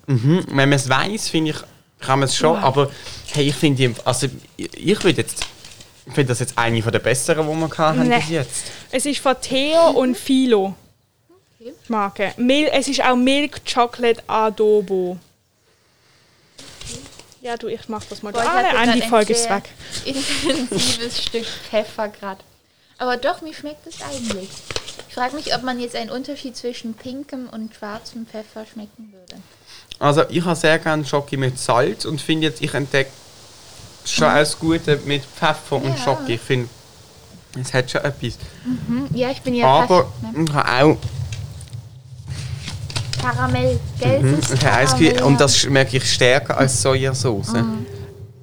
[0.07, 0.45] Mhm.
[0.49, 1.57] Wenn man es weiß, finde ich,
[2.01, 2.57] kann man es schon.
[2.57, 2.91] Aber
[3.33, 5.45] hey, ich finde, also ich ich würde jetzt,
[6.07, 8.17] ich finde das jetzt eine von der besseren, die wir gehabt haben Nee.
[8.17, 8.65] bis jetzt.
[8.91, 10.75] Es ist von Theo und Philo.
[11.89, 12.33] Marke.
[12.37, 15.19] Mil es ist auch Milk Chocolate Adobo.
[17.43, 18.33] Ja, du, ich mach das mal.
[18.33, 19.65] Boah, ah, nein, die ein Folge ist weg.
[20.05, 22.41] Intensives Stück Pfeffer gerade.
[22.99, 24.51] Aber doch, mir schmeckt es eigentlich.
[25.09, 29.43] Ich frage mich, ob man jetzt einen Unterschied zwischen pinkem und schwarzem Pfeffer schmecken würde.
[30.01, 33.11] Also ich habe sehr gerne Schoki mit Salz und finde jetzt, ich entdecke
[34.07, 35.97] schon alles Gute mit Pfeffer und Ja.
[35.99, 36.35] Schoki.
[36.35, 36.69] Ich finde,
[37.61, 38.35] es hat schon etwas.
[38.65, 40.97] Hm, Ja, ich bin ja Aber ich habe auch
[43.23, 44.39] Karamell, gell?
[44.41, 45.23] Ich Karamell.
[45.23, 47.53] und das schmecke ich stärker als Sojasauce.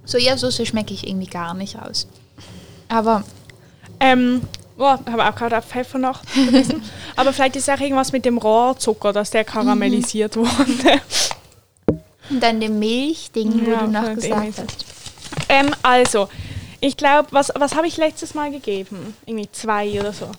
[0.05, 2.07] Sojasauce schmecke ich irgendwie gar nicht raus.
[2.87, 3.23] Aber
[3.99, 4.41] Ähm,
[4.77, 6.21] oh, habe auch gerade auf Pfeffer noch.
[7.15, 11.01] Aber vielleicht ist auch irgendwas mit dem Rohrzucker, dass der karamellisiert wurde.
[12.29, 14.85] Und dann dem Milchding, wo Ja, du noch gesagt hast.
[15.49, 16.29] Ähm, also,
[16.79, 19.15] ich glaube, was, was habe ich letztes Mal gegeben?
[19.25, 20.29] Irgendwie zwei oder so.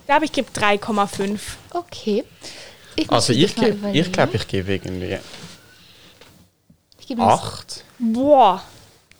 [0.00, 1.38] Ich glaube, ich gebe 3,5.
[1.70, 2.24] Okay.
[2.96, 5.18] Ich muss Also ich, das mal geb- ich glaube, ich gebe irgendwie
[6.98, 7.84] ich, gebe mir- 8.
[7.98, 8.62] Boah.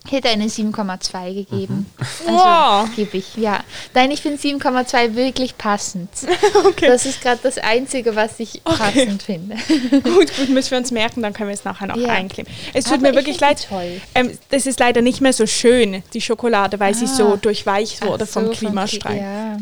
[0.07, 1.87] Ich hätte eine 7,2 gegeben.
[2.25, 2.41] Wow.
[2.83, 3.61] Also gebe ich, ja.
[3.95, 6.09] Nein, ich finde 7,2 wirklich passend.
[6.67, 6.87] Okay.
[6.89, 9.57] Das ist gerade das Einzige, was ich passend finde.
[10.03, 12.09] Gut, gut, müssen wir uns merken, dann können wir es nachher noch Ja.
[12.09, 12.53] einkleben.
[12.75, 13.67] Es tut Aber mir ich wirklich leid.
[14.15, 17.09] Ähm, das ist leider nicht mehr so schön, die Schokolade, weil sie Ah.
[17.09, 19.13] so durchweicht wurde Ach so, vom vom Klimastreit.
[19.15, 19.57] Kli- Ja.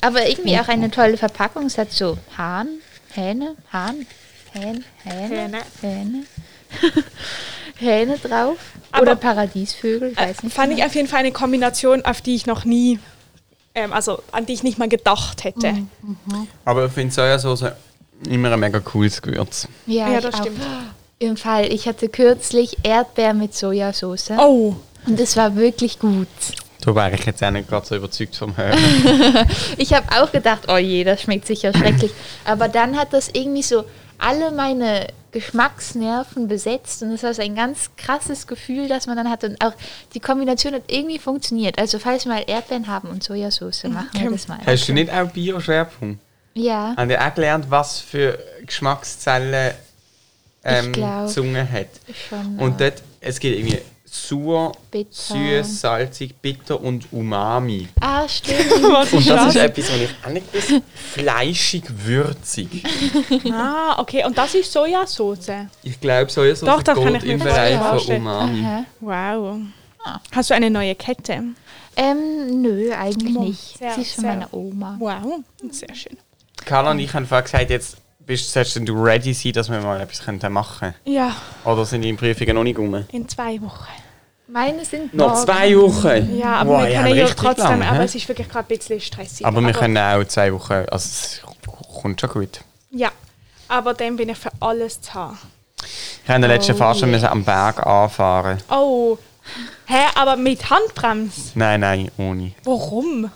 [0.00, 1.66] Aber irgendwie auch eine tolle Verpackung.
[1.66, 2.68] Es hat so Hahn,
[3.14, 4.06] Hähne, Hahn,
[4.52, 5.58] Hähn, Hähne, Hähne.
[5.82, 6.24] Hähne,
[7.78, 8.56] Hähne drauf.
[8.92, 10.54] Aber- Oder Paradiesvögel, ich Äh, weiß nicht.
[10.54, 10.88] fand ich genau.
[10.88, 12.98] auf jeden Fall eine Kombination, auf die ich noch nie,
[13.74, 15.72] ähm, also an die ich nicht mal gedacht hätte.
[15.72, 15.86] Mhm.
[16.64, 17.64] Aber ich finde Sojasauce
[18.28, 19.68] immer ein mega cooles Gewürz.
[19.86, 20.40] ja, Ja, ich das auch.
[20.42, 20.60] stimmt.
[21.20, 24.30] Im Fall, ich hatte kürzlich Erdbeer mit Sojasauce.
[24.38, 24.74] Oh,
[25.06, 26.28] Und es war wirklich gut.
[26.80, 28.78] Da wäre ich jetzt auch nicht gerade so überzeugt vom Hören.
[29.78, 32.12] Ich habe auch gedacht, oh je, das schmeckt sicher schrecklich.
[32.44, 33.84] Aber dann hat das irgendwie so
[34.18, 39.30] alle meine Geschmacksnerven besetzt und es war so ein ganz krasses Gefühl, das man dann
[39.30, 39.48] hatte.
[39.48, 39.74] Und auch
[40.14, 41.78] die Kombination hat irgendwie funktioniert.
[41.78, 44.58] Also falls wir mal Erdbeeren haben und Sojasauce, machen wir das mal.
[44.64, 46.20] Hast du nicht auch Bio-Schwerpunkt?
[46.54, 49.74] Ja, Haben die auch gelernt, was für Geschmackszellen
[50.64, 50.94] ähm,
[51.28, 51.88] Zunge hat?
[52.28, 52.58] schon.
[52.58, 53.78] Und dort, es gibt irgendwie
[54.14, 55.10] sauer, Bitter.
[55.12, 57.88] süß, salzig, bitter und umami.
[58.00, 58.70] ah, stimmt.
[58.82, 62.68] was Und das ist etwas, was ich auch nicht gewusst Fleischig, würzig.
[63.52, 65.50] Ah, okay, und das ist Sojasauce.
[65.82, 68.16] Ich glaube, Sojasauce Doch, das kann geht im Bereich von.
[68.16, 68.64] Umami.
[68.64, 68.84] Aha.
[69.00, 69.58] Wow.
[70.04, 70.20] Ah.
[70.32, 71.42] Hast du eine neue Kette?
[71.96, 73.78] Ähm, nö, eigentlich nicht.
[73.78, 74.96] sehr, Sie ist von meiner Oma.
[74.98, 75.40] Wow,
[75.70, 76.16] sehr schön.
[76.64, 77.96] Carla und ich haben vorher gesagt, jetzt
[78.28, 82.12] bist solltest denn du ready sein, dass wir mal etwas machen Ja, Oder sind die
[82.12, 83.04] Prüfungen noch nicht rum?
[83.10, 83.86] in zwei Wochen.
[84.46, 85.44] Meine sind Noch morgen.
[85.46, 86.38] zwei Wochen?
[86.38, 89.00] Ja, aber Wow, wir können ja trotzdem, lang, aber es ist wirklich gerade ein bisschen
[89.00, 89.44] stressig.
[89.46, 91.42] Aber wir können auch zwei Wochen, also es
[92.02, 92.60] kommt schon gut.
[92.90, 93.10] Ja,
[93.66, 95.38] aber dann bin ich für alles zu haben.
[96.22, 98.58] Ich habe in der letzten Oh Phase schon müssen am Berg anfahren.
[98.70, 99.16] Oh,
[99.86, 101.52] hä, aber mit Handbremse?
[101.54, 102.52] Nein, nein, ohne.
[102.64, 103.30] Warum?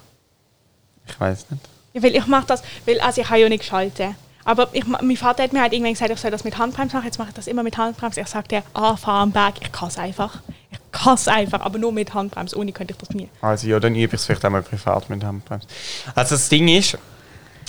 [1.07, 1.63] Ich weiß nicht.
[1.95, 4.17] Ja, weil ich mache das, weil also ich kann ja nicht schalten.
[4.45, 7.07] Aber ich, mein Vater hat mir halt irgendwann gesagt, ich soll das mit Handbremse machen.
[7.07, 8.21] Jetzt mache ich das immer mit Handbremse.
[8.21, 9.55] Ich sagte, ah, fahr am Berg.
[9.61, 10.43] Ich kann es einfach.
[10.71, 12.57] Ich krass einfach, aber nur mit Handbremse.
[12.57, 13.29] Ohne könnte ich das nie.
[13.41, 15.67] Also ja, dann übe ich es vielleicht einmal privat mit Handbremse.
[16.15, 16.99] Also das Ding ist,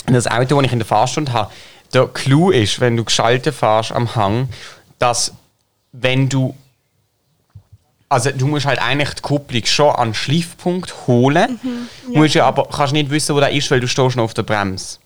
[0.06, 1.50] das Auto, das ich in der Fahrstunde habe,
[1.92, 4.48] der Clou ist, wenn du geschaltet fährst am Hang,
[4.98, 5.32] dass
[5.92, 6.54] wenn du
[8.08, 11.58] also du musst halt eigentlich die Kupplung schon an den Schliffpunkt holen,
[12.12, 12.18] ja.
[12.20, 14.44] musst ja aber kannst nicht wissen, wo der ist, weil du stehst noch auf der
[14.44, 14.98] Bremse.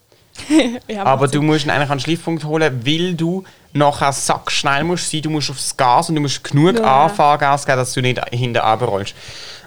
[0.89, 5.11] Ja, Aber du musst ihn eigentlich an den Schliffpunkt holen, weil du nachher sackschnell musst
[5.11, 7.05] sein, du musst aufs Gas und du musst genug Ja.
[7.05, 9.15] Anfahrgas geben, dass du nicht hinten runterrollst.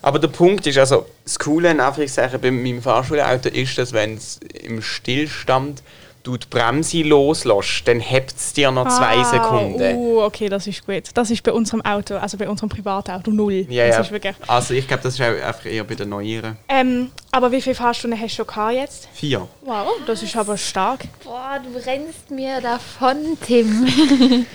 [0.02, 4.16] Aber der Punkt ist, also das Coole in Anführungszeichen bei meinem Fahrschulauto ist, dass wenn
[4.16, 5.84] es im Stillstand
[6.24, 9.96] du die Bremse loslässt, dann hebt es dir noch zwei Ah, Sekunden.
[9.96, 11.04] Uh, okay, das ist gut.
[11.14, 13.66] Das ist bei unserem Auto, also bei unserem Privatauto, null.
[13.70, 14.02] Ja, das ja.
[14.02, 14.36] ist wirklich.
[14.48, 16.58] Also ich glaube, das ist einfach eher bei den Neueren.
[16.70, 19.10] Ähm, aber wie viele Fahrstunden hast du schon gehabt jetzt?
[19.14, 19.48] Vier.
[19.62, 21.02] Wow, das ist aber stark.
[21.24, 23.88] Boah, du rennst mir davon, Tim.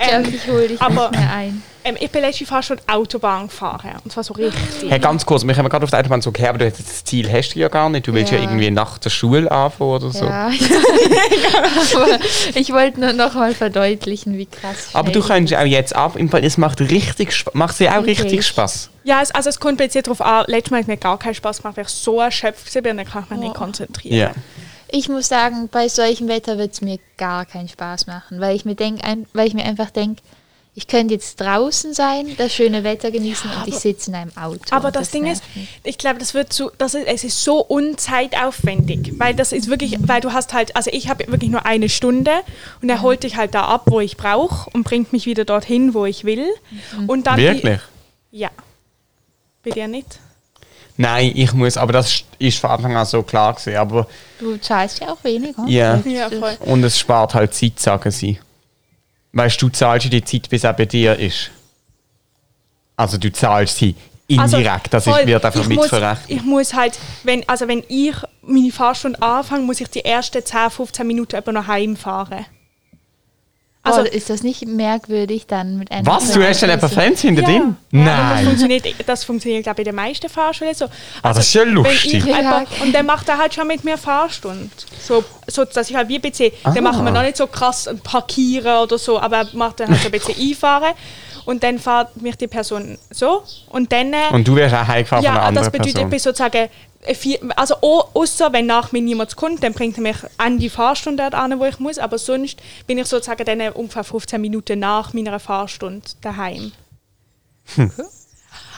[0.00, 1.62] ich glaube, Ähm, ich hole dich aber- nicht mehr ein.
[1.86, 3.90] Ähm, ich bin letzte Fahrstunde Autobahn gefahren.
[4.02, 4.88] Und zwar so richtig.
[4.88, 7.04] Hey, ganz kurz, wir haben gerade auf der Autobahn so okay, aber du hast das
[7.04, 8.06] Ziel hast du ja gar nicht.
[8.06, 8.44] Du willst ja, Ja.
[8.44, 10.24] irgendwie nach der Schule anfangen oder so.
[10.24, 10.46] Ja,
[11.94, 12.18] aber
[12.54, 14.88] ich wollte nur noch mal verdeutlichen, wie krass.
[14.94, 17.54] Aber du kannst auch jetzt ab, im Fall, es macht richtig Spaß.
[17.54, 18.22] Macht dir auch Wirklich?
[18.22, 18.90] richtig Spaß.
[19.04, 20.44] Ja, es, also es kommt bisschen darauf an.
[20.48, 23.24] Letztes Mal hat mir gar keinen Spaß gemacht, weil ich so erschöpft bin, dann kann
[23.24, 24.16] ich mich nicht konzentrieren.
[24.16, 24.30] Ja.
[24.96, 28.64] Ich muss sagen, bei solchem Wetter wird es mir gar keinen Spaß machen, weil ich
[28.64, 30.22] mir, denk, ein, weil ich mir einfach denke,
[30.76, 34.60] ich könnte jetzt draußen sein, das schöne Wetter genießen und ich sitze in einem Auto.
[34.70, 35.68] Aber und das, Ding ist, mich.
[35.82, 39.96] ich glaube, das wird zu, das ist, es ist so unzeitaufwendig, weil das ist wirklich,
[39.98, 42.30] weil du hast halt, also ich habe wirklich nur eine Stunde
[42.80, 45.92] und er holt dich halt da ab, wo ich brauche und bringt mich wieder dorthin,
[45.94, 46.46] wo ich will.
[47.08, 47.80] Und dann Wirklich?
[48.30, 48.50] ja.
[49.64, 50.20] Bei dir nicht?
[50.96, 53.76] Nein, ich muss, aber das ist von Anfang an so klar gewesen.
[53.76, 54.06] Aber,
[54.38, 55.64] Du zahlst ja auch weniger.
[55.66, 55.96] Ja.
[55.96, 56.56] Das Ja, voll.
[56.60, 58.38] und es spart halt Zeit, sagen sie.
[59.32, 61.50] Weißt du, du zahlst ja die Zeit, bis er bei dir ist.
[62.96, 63.96] Also du zahlst sie
[64.28, 65.26] indirekt, das ist, Also, voll.
[65.26, 66.30] wird einfach ich muss, mitverrechnet.
[66.30, 70.70] ich muss halt, wenn, also wenn ich meine Fahrstunde anfange, muss ich die ersten 10,
[70.70, 72.46] 15 Minuten etwa noch heimfahren.
[73.86, 76.32] Also Also, ist das nicht merkwürdig dann mit einem Was?
[76.32, 77.48] Du hast etwa Fans hinter Ja.
[77.48, 77.76] drin?
[77.92, 78.04] Ja, Das
[78.36, 78.44] Nein.
[78.46, 80.86] funktioniert, das funktioniert, glaube ich, in den meisten Fahrschulen so.
[81.22, 82.24] Ah, das ist ja wenn lustig.
[82.24, 82.34] Ja.
[82.36, 84.70] einfach, und dann macht er halt schon mit mir Fahrstunde.
[85.06, 86.70] So, so, dass ich halt wie ein bisschen, Ah.
[86.72, 89.90] dann machen wir noch nicht so krass ein Parkieren oder so, aber er macht dann
[89.90, 90.94] halt so ein bisschen einfahren.
[91.44, 93.42] Und dann fährt mich die Person so.
[93.68, 94.14] Und dann.
[94.14, 96.06] äh, Und du wärst auch heimgefahren von einer ja, anderen das bedeutet, Person.
[96.06, 96.68] ich bin sozusagen.
[97.04, 100.70] Äh, also au- außer wenn nach mir niemand kommt, dann bringt er mich an die
[100.70, 101.98] Fahrstunde dort an, wo ich muss.
[101.98, 106.72] Aber sonst bin ich sozusagen dann ungefähr 15 Minuten nach meiner Fahrstunde daheim.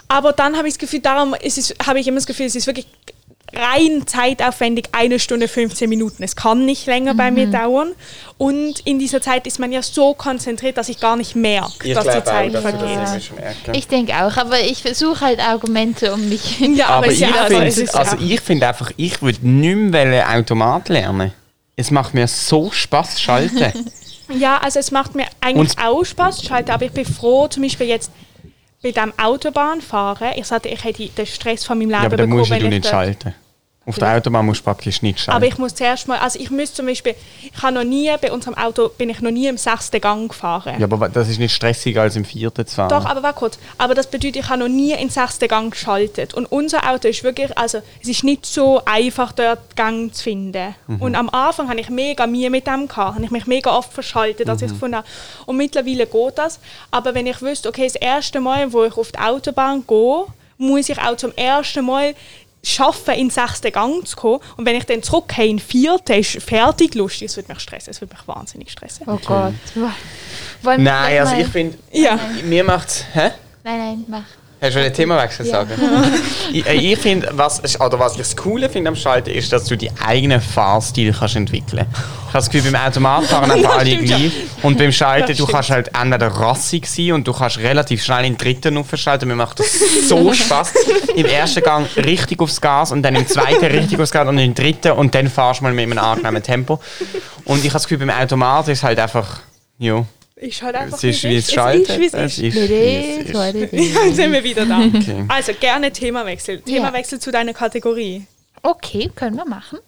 [0.08, 2.86] Aber dann habe ich das Gefühl, darum habe ich immer das Gefühl, es ist wirklich
[3.54, 6.22] rein zeitaufwendig, eine Stunde 15 Minuten.
[6.22, 7.92] Es kann nicht länger bei mir dauern.
[8.38, 12.04] Und in dieser Zeit ist man ja so konzentriert, dass ich gar nicht merke, dass
[12.04, 13.22] die Zeit vergeht.
[13.72, 16.60] Ich denke auch, aber ich versuche halt Argumente, um mich.
[16.76, 18.34] Ja, Aber ich ja, also, finde also ja.
[18.34, 21.32] ich find einfach, ich würde nicht mehr Automat lernen.
[21.76, 23.72] Es macht mir so Spaß schalten.
[24.28, 27.46] Ja, also es macht mir eigentlich Und- auch Spaß, zu schalten, aber ich bin froh,
[27.46, 28.10] zum Beispiel jetzt
[28.92, 32.30] bei dem Autobahnfahren, ich sagte, ich hätte den Stress von meinem Leben ja, aber dann
[32.30, 33.34] bekommen, musst du nicht schalten.
[33.86, 35.36] Auf der Autobahn musst du praktisch nicht schalten.
[35.36, 38.32] Aber ich muss zuerst mal, also ich müsste zum Beispiel, ich habe noch nie, bei
[38.32, 40.74] unserem Auto bin ich noch nie im sechsten Gang gefahren.
[40.80, 42.88] ja, aber das ist nicht stressiger als im vierten zu fahren.
[42.88, 43.58] Doch, aber warte kurz.
[43.78, 46.34] Aber das bedeutet, ich habe noch nie in den sechsten Gang geschaltet.
[46.34, 50.74] Und unser Auto ist wirklich, also es ist nicht so einfach, dort Gang zu finden.
[50.88, 51.00] Mhm.
[51.02, 53.14] Und am Anfang hatte ich mega Mühe mit dem gehabt.
[53.14, 54.68] Habe ich mich mega oft verschaltet, ich Mhm.
[54.68, 55.06] gefunden habe.
[55.46, 56.58] Und mittlerweile geht das.
[56.90, 60.24] Aber wenn ich wüsste, okay, das erste Mal, wo ich auf die Autobahn gehe,
[60.58, 62.14] muss ich auch zum ersten Mal
[62.72, 64.40] schaffen, in den sechsten Gang zu kommen.
[64.56, 67.26] Und wenn ich dann zurückgehe in den vierten, ist fertig lustig.
[67.30, 67.90] Es würde mich stressen.
[67.90, 69.06] Es würde mich wahnsinnig stressen.
[69.08, 69.54] Oh Gott.
[70.62, 72.18] Wollen wir Nein, also ich finde, Ja.
[72.44, 73.04] mir macht's.
[73.12, 73.30] Hä?
[73.64, 74.24] Nein, nein, mach.
[74.66, 75.52] Hast du einen Themawechsel Ja.
[75.52, 75.70] sagen?
[76.52, 79.64] ich äh, ich finde, was, oder was ich das Coole finde am Schalten, ist, dass
[79.64, 82.00] du die eigenen Fahrstil kannst entwickeln kannst.
[82.28, 84.00] Ich habe das Gefühl, beim Automatfahren einfach alle ja.
[84.00, 84.32] gleich.
[84.62, 88.34] Und beim Schalten, du kannst halt entweder rassig sein und du kannst relativ schnell in
[88.34, 89.28] den dritten aufschalten.
[89.28, 90.72] Mir macht das so Spaß.
[91.14, 94.54] Im ersten Gang richtig aufs Gas und dann im zweiten richtig aufs Gas und im
[94.54, 96.80] dritten und dann fahrst du mal mit einem angenehmen Tempo.
[97.44, 99.40] Und ich habe das Gefühl, beim Automat ist halt einfach,
[99.78, 100.04] ja,
[100.38, 102.02] Ist halt einfach es ist wie es es schalten.
[102.02, 102.56] ist, es Es ist.
[102.56, 103.34] es ist.
[103.96, 104.80] Dann sind wir wieder da.
[104.80, 105.24] Okay.
[105.28, 106.60] Also gerne Themawechsel.
[106.60, 108.26] Themawechsel zu deiner Kategorie.
[108.62, 109.78] Okay, können wir machen.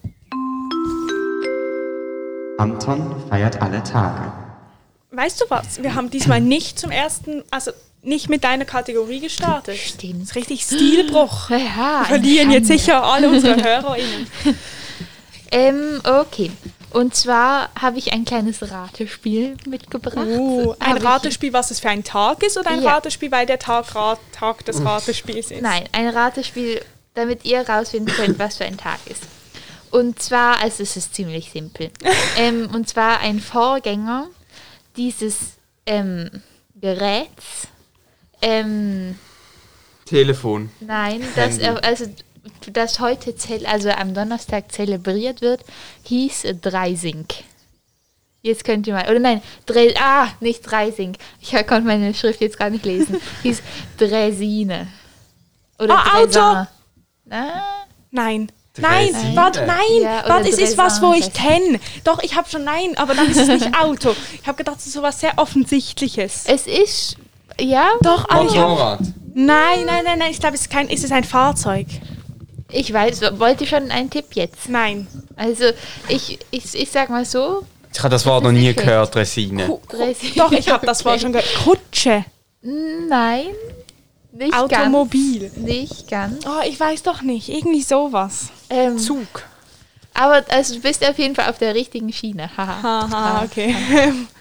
[2.57, 4.33] Anton feiert alle Tage.
[5.11, 5.83] Weißt du was?
[5.83, 7.71] Wir haben diesmal nicht zum ersten, also
[8.03, 9.77] nicht mit deiner Kategorie gestartet.
[9.77, 10.23] Stimmt.
[10.23, 11.51] Das ist richtig Stilbruch.
[11.51, 14.27] Ja, Wir verlieren jetzt sicher alle unsere HörerInnen.
[15.51, 16.51] Ähm, okay.
[16.91, 20.27] Und zwar habe ich ein kleines Ratespiel mitgebracht.
[20.27, 22.95] Uh, ein ich- Ratespiel, was es für ein Tag ist, oder ein Ja.
[22.95, 25.63] Ratespiel, weil der Tag Rat, Tag des Ratespiels ist?
[25.63, 26.81] Nein, ein Ratespiel,
[27.15, 29.23] damit ihr rausfinden könnt, was für ein Tag ist.
[29.91, 31.91] Und zwar, also es ist ziemlich simpel.
[32.37, 34.29] ähm, und zwar ein Vorgänger
[34.97, 35.55] dieses
[35.87, 36.43] ähm,
[36.81, 37.69] Geräts.
[38.41, 39.19] Ähm,
[40.05, 40.71] Telefon.
[40.81, 42.07] nein, das, also,
[42.71, 45.63] das heute, zel also am Donnerstag zelebriert wird,
[46.05, 47.35] hieß Dreisink.
[48.43, 51.17] Jetzt könnt ihr mal, oder nein, Dre, ah, nicht Dreisink.
[51.41, 53.21] Ich konnte meine Schrift jetzt gar nicht lesen.
[53.43, 53.61] Hieß
[53.99, 54.87] Dresine.
[55.79, 56.67] Oder Ah, Auto!
[57.25, 57.63] Na,
[58.11, 58.51] Nein.
[58.81, 59.37] Nein, Dresine.
[59.37, 61.81] warte, nein, Ja, warte, es ist was, wo ich kenne.
[62.05, 64.15] Doch, ich habe schon nein, aber dann ist es nicht Auto.
[64.41, 66.45] Ich habe gedacht, es ist sowas sehr Offensichtliches.
[66.47, 67.17] es ist,
[67.61, 68.71] ja, Doch, aber ich habe...
[68.71, 69.01] Motorrad.
[69.35, 70.89] Nein, nein, nein, nein, ich glaube, es ist kein...
[70.89, 71.87] Ist es ein Fahrzeug?
[72.71, 74.69] Ich weiß, wollte schon einen Tipp jetzt.
[74.69, 75.07] Nein.
[75.37, 75.65] Also,
[76.09, 79.67] ich, ich, ich sag mal so, Ich habe das Wort noch nie gehört, Resine.
[79.67, 80.33] Ku- Dresine.
[80.37, 81.49] Doch, ich habe das Wort schon gehört.
[81.65, 82.25] Kutsche.
[82.63, 83.47] nein,
[84.33, 85.41] nicht Automobil.
[85.51, 85.57] ganz.
[85.57, 86.45] Nicht ganz.
[86.47, 87.49] Oh, ich weiß doch nicht.
[87.49, 88.49] Irgendwie sowas.
[88.71, 89.27] Ähm, Zug.
[90.15, 92.51] aber also, du bist auf jeden Fall auf der richtigen Schiene.
[92.57, 92.83] Haha.
[93.11, 93.75] Haha, okay.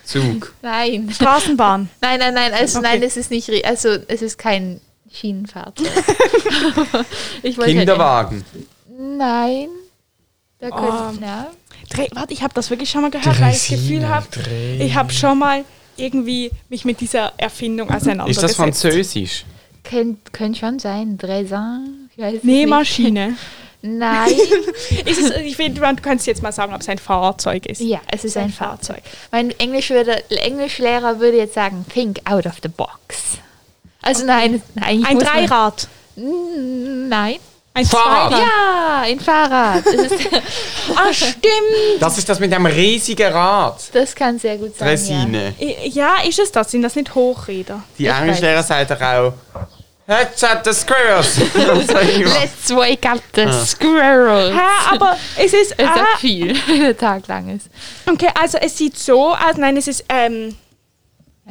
[0.04, 0.54] Zug.
[0.62, 1.10] Nein.
[1.14, 1.90] Straßenbahn.
[2.02, 2.88] Nein, nein, nein, also Okay.
[2.92, 5.88] nein, es ist nicht, ri- also es ist kein Schienenfahrzeug.
[7.44, 8.44] ich wollte Kinderwagen.
[8.54, 8.68] Halt,
[9.18, 9.70] nein.
[10.60, 11.24] Da könnte, Oh.
[11.26, 11.48] ja.
[11.90, 14.26] Dreh, warte, ich habe das wirklich schon mal gehört, weil ich das Gefühl habe,
[14.80, 15.64] ich habe schon mal
[15.96, 18.44] irgendwie mich mit dieser Erfindung Ist auseinandergesetzt.
[18.44, 19.46] das Französisch?
[19.84, 21.18] Könnte könnt schon sein.
[21.18, 22.10] Dresin.
[22.16, 23.28] Ich weiß es Nähmaschine.
[23.30, 23.40] nicht.
[23.84, 24.32] Nein.
[25.06, 27.80] ist es, ich finde, du kannst jetzt mal sagen, ob es ein Fahrzeug ist.
[27.80, 29.02] ja, es ist ein ein Fahrzeug.
[29.32, 33.38] Mein Englisch würde, Englischlehrer würde jetzt sagen, think out of the box.
[34.08, 35.00] Also nein, nein.
[35.00, 35.88] ich Ein Dreirad.
[36.16, 37.36] Nein.
[37.74, 38.32] Ein Fahrrad.
[38.32, 39.84] Ja, ein Fahrrad.
[40.96, 42.00] Ah, stimmt.
[42.00, 43.78] Das ist das mit dem riesigen Rad.
[43.92, 44.88] das kann sehr gut sein.
[44.88, 44.94] Ja.
[44.94, 45.54] Dresine.
[45.84, 46.72] Ja, ist es das?
[46.72, 47.84] Sind das nicht Hochräder?
[48.00, 49.34] Die Englischlehrer sagt doch auch
[50.08, 51.26] Let's at the mal.
[52.40, 54.56] Let's wake up the squirrels.
[54.56, 55.74] Hä, aber es ist...
[55.78, 57.68] Es ah, viel, wenn der Tag lang ist.
[58.10, 59.58] okay, also es sieht so aus.
[59.58, 60.06] Nein, es ist...
[60.08, 60.56] Ähm,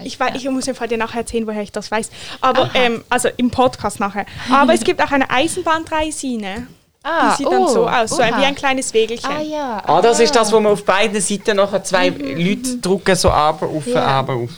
[0.04, 2.10] ich, weiß, ich muss einfach dir nachher erzählen, woher ich das weiß.
[2.40, 4.26] Aber, ähm, also im Podcast nachher.
[4.50, 6.66] Aber es gibt auch eine Eisenbahndreisine.
[7.02, 9.30] Ah, Die sieht dann so aus, so ein, wie ein kleines Wägelchen.
[9.30, 9.82] Ah ja.
[9.86, 13.66] Ah, das ist das, wo man auf beiden Seiten nachher zwei Leute drucken, so aber
[13.68, 14.02] auf, Ja.
[14.04, 14.50] aber auf.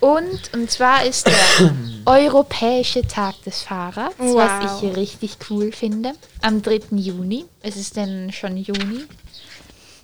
[0.00, 1.34] Und, und zwar ist der
[2.06, 4.36] Europäische Tag des Fahrrads, Wow.
[4.36, 6.80] was ich richtig cool finde, am 3.
[6.92, 7.44] Juni.
[7.62, 9.04] Es ist denn schon Juni.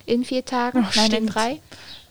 [0.05, 1.35] In vier Tagen, Ach, nein, in stimmt.
[1.35, 1.59] drei.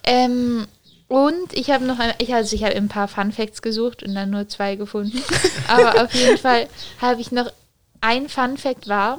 [0.03, 0.67] Ähm,
[1.09, 4.15] und ich habe noch ein, ich, also ich habe ein paar Fun Facts gesucht und
[4.15, 5.23] dann nur zwei gefunden.
[5.69, 6.69] Aber auf jeden Fall
[7.01, 7.53] habe ich noch
[8.01, 9.19] ein Fun Fact war,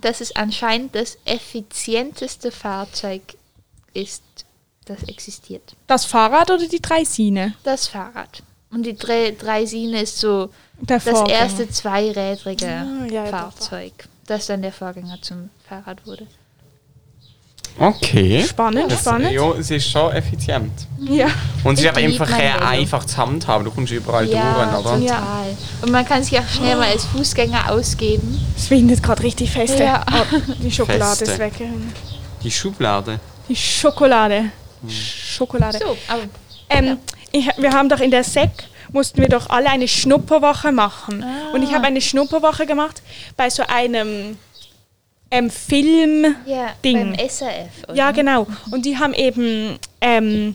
[0.00, 3.22] dass es anscheinend das effizienteste Fahrzeug
[3.92, 4.22] ist,
[4.86, 5.74] das existiert.
[5.86, 7.54] Das Fahrrad oder die Dreisine?
[7.62, 8.42] Das Fahrrad.
[8.70, 10.50] Und die Dre Dreisine ist so
[10.80, 13.92] das erste zweirädrige Ah, ja, Fahrzeug,
[14.26, 16.26] das dann der Vorgänger zum Fahrrad wurde.
[17.78, 18.44] Okay.
[18.48, 19.32] Spannend, Das, spannend.
[19.32, 20.72] ja, es ist schon effizient.
[21.00, 21.26] Ja.
[21.64, 22.66] Und es ist aber eher Velo.
[22.66, 23.64] einfach zu handhaben.
[23.64, 24.82] Du kommst überall ja, durch, oder?
[24.82, 25.02] total.
[25.02, 25.44] Ja.
[25.82, 28.40] Und man kann sich auch schnell mal als Fußgänger ausgeben.
[28.56, 29.78] Es windet gerade richtig fest.
[29.78, 30.04] Ja.
[30.12, 31.24] Oh, die Schokolade Feste.
[31.24, 31.54] ist weg.
[32.42, 33.18] Die Schublade.
[33.48, 34.50] Die Schokolade.
[34.88, 35.78] Schokolade.
[35.78, 36.22] So, aber
[36.68, 36.98] Ähm,
[37.32, 38.50] ich, wir haben doch in der SEC
[38.92, 41.24] mussten wir doch alle eine Schnupperwoche machen.
[41.52, 43.02] Und ich habe eine Schnupperwoche gemacht
[43.36, 44.36] bei so einem
[45.34, 46.36] ähm, Film.
[46.46, 47.84] ja, beim SRF.
[47.88, 47.94] Oder?
[47.94, 48.46] Ja, genau.
[48.70, 50.54] Und die haben eben ähm,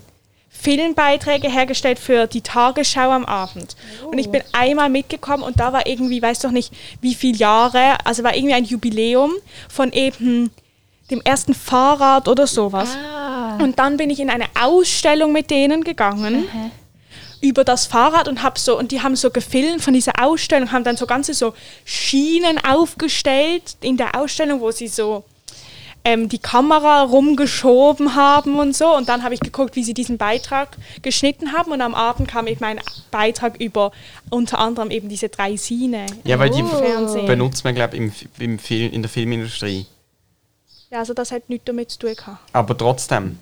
[0.50, 3.76] Filmbeiträge hergestellt für die Tagesschau am Abend.
[4.12, 7.96] Und ich bin einmal mitgekommen und da war irgendwie, weiß doch nicht, wie viele Jahre,
[8.04, 9.32] also war irgendwie ein Jubiläum
[9.70, 10.52] von eben
[11.10, 12.90] dem ersten Fahrrad oder sowas.
[12.96, 16.72] Ah, Und dann bin ich in eine Ausstellung mit denen gegangen Aha.
[17.42, 20.84] Über das Fahrrad und hab so und die haben so gefilmt von dieser Ausstellung, haben
[20.84, 21.54] dann so ganze so
[21.86, 25.24] Schienen aufgestellt in der Ausstellung, wo sie so
[26.04, 28.96] ähm, die Kamera rumgeschoben haben und so.
[28.96, 31.72] Und dann habe ich geguckt, wie sie diesen Beitrag geschnitten haben.
[31.72, 32.80] Und am Abend kam eben ein
[33.12, 33.92] Beitrag über
[34.30, 36.06] unter anderem eben diese drei Sine.
[36.24, 36.64] Ja, weil die.
[36.64, 37.26] Fernsehen.
[37.26, 39.86] benutzt man, glaube ich, im, im Film, in der Filmindustrie.
[40.90, 42.40] Ja, also das hat nichts damit zu tun gehabt.
[42.54, 43.38] Aber trotzdem.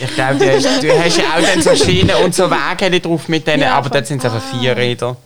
[0.00, 3.28] Ich glaube, du, hast- du hast ja auch dann so Schienen und so Wege drauf
[3.28, 5.16] mit denen, Ja, aber dort sind es einfach vier Räder.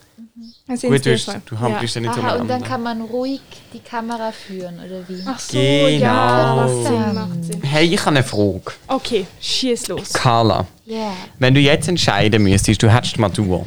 [0.67, 3.41] Gut, du, hast, du hampelst ja, nicht Aha, und dann kann man ruhig
[3.75, 5.23] die Kamera führen, oder wie?
[5.27, 5.99] Ach so, Genau.
[5.99, 7.63] ja, macht Sinn, macht Sinn.
[7.63, 8.63] Hey, ich habe eine Frage.
[8.87, 10.13] Okay, schieß los.
[10.15, 11.13] Carla, Ja.
[11.39, 13.23] wenn du jetzt entscheiden müsstest, du hättest die Mhm.
[13.23, 13.67] Matur.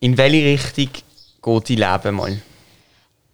[0.00, 0.88] In welche Richtung
[1.42, 2.38] geht dein Leben mal?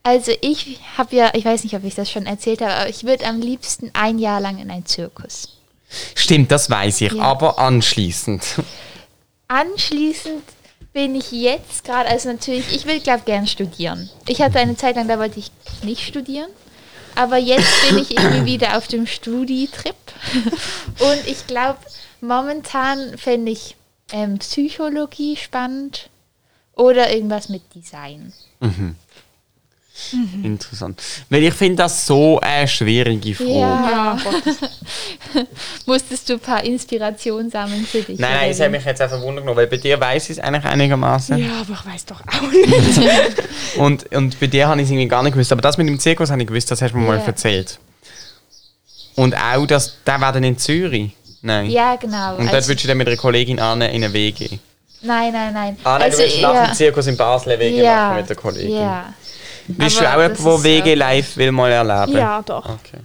[0.02, 3.04] Also ich habe ja, ich weiß nicht, ob ich das schon erzählt habe, aber ich
[3.04, 5.56] würde am liebsten ein Jahr lang in einen Zirkus.
[6.14, 7.12] Stimmt, das weiß ich.
[7.12, 7.22] Ja.
[7.22, 8.44] Aber anschließend.
[9.48, 10.42] Anschließend
[10.92, 14.10] bin ich jetzt gerade, also natürlich, ich will, glaube gern studieren.
[14.26, 15.50] Ich hatte eine Zeit lang, da wollte ich
[15.82, 16.50] nicht studieren.
[17.14, 19.96] Aber jetzt bin ich irgendwie wieder auf dem Studi-Trip.
[21.00, 21.78] Und ich glaube,
[22.20, 23.76] momentan fände ich
[24.12, 26.08] ähm, Psychologie spannend
[26.74, 28.32] oder irgendwas mit Design.
[30.42, 31.00] Interessant.
[31.28, 33.50] Weil ich finde das so eine schwierige Frage.
[33.50, 34.16] Ja.
[35.86, 38.18] Musstest du ein paar Inspirationen sammeln für dich?
[38.18, 40.64] Nein, nein, es hat mich jetzt einfach wundern weil bei dir weiß ich es eigentlich
[40.64, 41.38] einigermaßen.
[41.38, 42.68] Ja, aber ich weiß doch auch nicht.
[43.76, 45.52] Und, und bei dir habe ich es irgendwie gar nicht gewusst.
[45.52, 47.24] Aber das mit dem Zirkus habe ich gewusst, das hast du mir mal Ja.
[47.24, 47.78] erzählt.
[49.14, 51.12] Und auch, dass der war dann in Zürich.
[51.42, 51.70] Nein.
[51.70, 52.32] Ja, genau.
[52.36, 54.58] Und dort Also- würdest du dann mit einer Kollegin an in eine WG.
[55.02, 55.76] nein, nein, nein.
[55.84, 58.16] Ah, nein, also du willst nach eher- dem Zirkus in Basel eine WG ja, machen
[58.16, 58.74] mit der Kollegin.
[58.76, 59.14] Ja,
[59.76, 62.18] Bist Aber du auch jemand, der ist WG auch- live will mal erleben?
[62.18, 62.64] ja, doch.
[62.68, 62.98] Okay.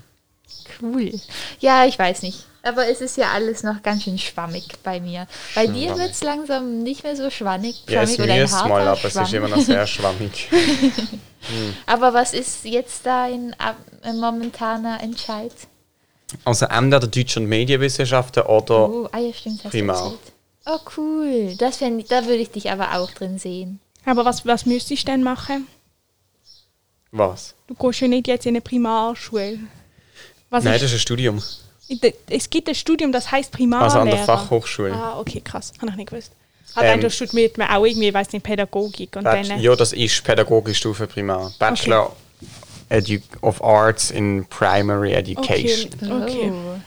[0.82, 1.12] cool.
[1.60, 2.46] Ja, ich weiß nicht.
[2.64, 5.28] Aber es ist ja alles noch ganz schön schwammig bei mir.
[5.54, 6.00] Bei dir Schwammig.
[6.02, 9.12] wird es langsam nicht mehr so schwammig, Ja, es schwammig oder harter mal, aber es
[9.14, 9.24] Schwamm.
[9.24, 10.50] ist immer noch sehr schwammig.
[11.86, 13.56] Aber was ist jetzt dein
[14.04, 15.52] äh, momentaner Entscheid?
[16.44, 20.14] Also entweder Deutsch- und Medienwissenschaften oder Oh, ah ja, stimmt, Primar.
[20.66, 21.56] Oh, cool.
[21.60, 23.80] Das ich, da würde ich dich aber auch drin sehen.
[24.06, 25.68] Aber was, was müsste ich denn machen?
[27.18, 27.56] Was?
[27.68, 29.60] Du gehst ja nicht jetzt in eine Primarschule.
[30.50, 31.42] Was Nein, ist, das ist ein Studium.
[32.30, 33.86] es gibt ein Studium, das heißt Primarlehrer.
[33.86, 34.94] Also an der Fachhochschule.
[34.94, 35.74] Ah, okay, krass.
[35.80, 36.32] Habe ich nicht gewusst.
[36.76, 39.60] Aber Ähm, ähm, da studiert man auch irgendwie, weiß nicht, Pädagogik und Bachelor, dann...
[39.62, 41.54] ja, das ist pädagogische Stufe Primar.
[41.58, 42.16] Bachelor
[42.90, 45.90] Edu of Arts in Primary Education.
[46.02, 46.52] Okay.
[46.52, 46.80] Oh,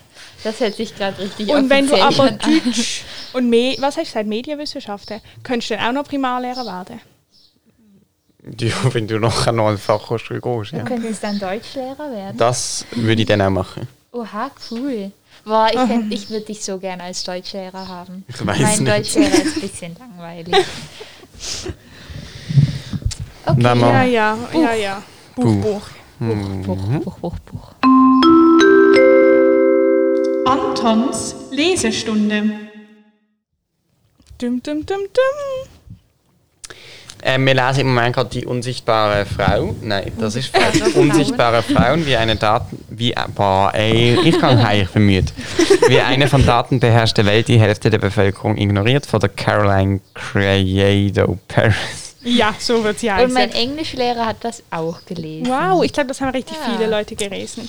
[0.45, 2.31] das hört sich gerade richtig Und wenn du aber.
[2.31, 3.03] Deutsch
[3.33, 7.01] und Me was hast du gesagt, Medienwissenschaften, könntest du dann auch noch Primarlehrer werden?
[8.61, 10.73] Ja, wenn du nachher noch die Fachhochschule gehst.
[10.73, 10.85] Du Ja.
[10.85, 12.37] könntest dann Deutschlehrer werden.
[12.37, 13.87] Das würde ich dann auch machen.
[14.13, 15.13] Oha, cool.
[15.45, 18.25] Boah, ich, fänd- ich würde dich so gerne als Deutschlehrer haben.
[18.29, 18.89] Ich weiß mein nicht.
[18.89, 20.55] Deutschlehrer ist ein bisschen langweilig.
[23.47, 25.03] Und dann Ja, ja, ja, ja.
[25.35, 25.63] Buch, Buch.
[25.63, 25.89] Buch.
[26.21, 26.63] Mhm.
[26.65, 27.73] Buch, Buch, Buch, Buch.
[30.47, 32.43] Antons Lesestunde.
[34.39, 35.78] Dum, dum, dum, dum.
[37.23, 39.75] Äh, wir lesen im Moment gerade die unsichtbare Frau.
[39.83, 40.95] Nein, das ist falsch.
[40.95, 42.85] Unsichtbare Frauen wie eine Daten...
[42.89, 44.59] Wie, boah, ey, ich kann
[44.93, 45.33] bin müde.
[45.89, 51.39] Wie eine von Daten beherrschte Welt die Hälfte der Bevölkerung ignoriert, von der Caroline Criado
[51.49, 52.17] Paris.
[52.23, 53.53] Ja, so wird sie Und mein heißen.
[53.53, 55.47] Englischlehrer hat das auch gelesen.
[55.49, 56.77] Wow, ich glaube, das haben richtig Ja.
[56.77, 57.69] viele Leute gelesen.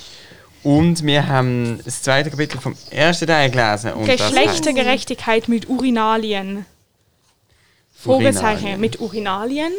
[0.63, 3.93] Und wir haben das zweite Kapitel vom ersten Teil gelesen.
[3.93, 6.65] Und Geschlechtergerechtigkeit mit Urinalien.
[8.01, 9.71] Fragezeichen mit Urinalien.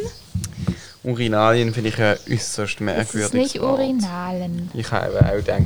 [1.03, 3.25] Urinalien finde ich ja äußerst Es merkwürdig.
[3.25, 4.69] ist nicht Urinalen.
[4.75, 5.61] Ich habe auch gedacht,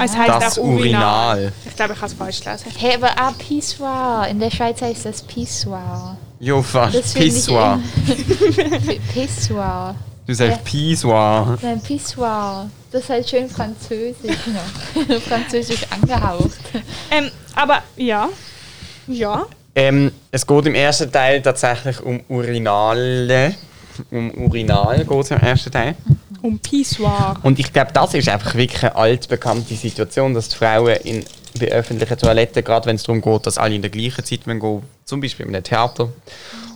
[0.00, 0.78] Es heißt das auch Urinal.
[0.78, 1.52] Urinal.
[1.66, 2.66] Ich glaube, ich habe es falsch gelesen.
[2.76, 4.28] Hey, aber ah, Pissoir.
[4.30, 6.16] In der Schweiz heißt das Pissoir.
[6.38, 6.94] Jo, fast.
[6.96, 7.80] Das Pissoir.
[9.12, 9.96] Pissoir.
[10.24, 11.58] Du sagst Pissoir.
[11.60, 12.70] Nein, Pissoir.
[12.92, 15.20] Das ist halt schön französisch noch.
[15.22, 16.60] französisch angehaucht.
[17.10, 18.28] Ähm, aber ja.
[19.08, 19.46] Ja.
[19.74, 23.54] Ähm, es geht im ersten Teil tatsächlich um Urinale.
[24.10, 25.94] Um Urinal geht es im ersten Teil.
[26.42, 27.36] Um Pissoir.
[27.42, 31.24] Und ich glaube, das ist einfach wirklich eine altbekannte Situation, dass die Frauen in
[31.58, 34.82] bei öffentlichen Toiletten, gerade wenn es darum geht, dass alle in der gleichen Zeit gehen,
[35.04, 36.08] zum Beispiel in einem Theater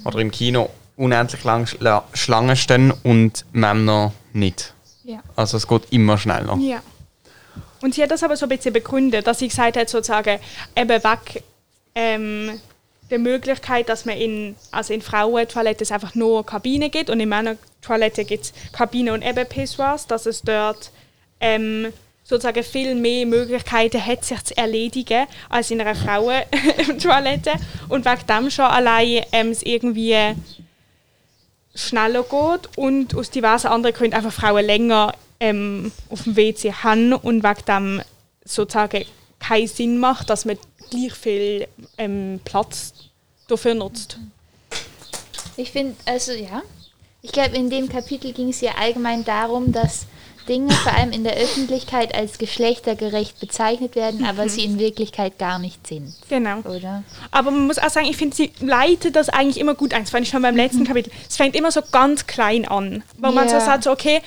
[0.05, 4.75] oder im Kino, unendlich lang Schla Schlangen stehen und Männer nicht.
[5.05, 5.21] Ja.
[5.35, 6.57] Also es geht immer schneller.
[6.61, 6.83] Ja.
[7.81, 10.39] Und sie hat das aber so ein bisschen begründet, dass sie gesagt hat, sozusagen,
[10.75, 11.43] eben weg
[11.95, 12.61] ähm,
[13.11, 18.27] der Möglichkeit, dass man in, also in Frauentoiletten einfach nur Kabine gibt und in Männertoiletten
[18.27, 20.91] gibt es Kabine und eben Pissoirs, dass es dort
[21.41, 21.93] ähm,
[22.25, 27.53] sozusagen viel mehr Möglichkeiten hat, sich zu erledigen als in einer Frauentoilette.
[27.89, 30.35] Und wegen dem schon allein ähm, es irgendwie
[31.75, 37.13] schneller geht und aus diversen anderen Gründen einfach Frauen länger ähm, auf dem WC haben
[37.13, 38.03] und wegen dem
[38.45, 39.05] sozusagen
[39.39, 40.59] keinen Sinn macht, dass man
[40.91, 42.95] gleich viel ähm, Platz
[43.49, 44.19] dafür nutzt.
[45.57, 46.63] Ich finde, also ja.
[47.23, 50.07] Ich glaube, in dem Kapitel ging es ja allgemein darum, dass
[50.49, 55.59] Dinge vor allem in der Öffentlichkeit als geschlechtergerecht bezeichnet werden, aber sie in Wirklichkeit gar
[55.59, 56.59] nicht sind, Genau.
[56.61, 57.03] oder?
[57.33, 60.03] Aber man muss auch sagen, ich finde, sie leitet das eigentlich immer gut ein.
[60.03, 61.11] Das fand ich schon beim letzten Kapitel.
[61.29, 63.03] Es fängt immer so ganz klein an.
[63.19, 64.23] Wo man so sagt, so, okay,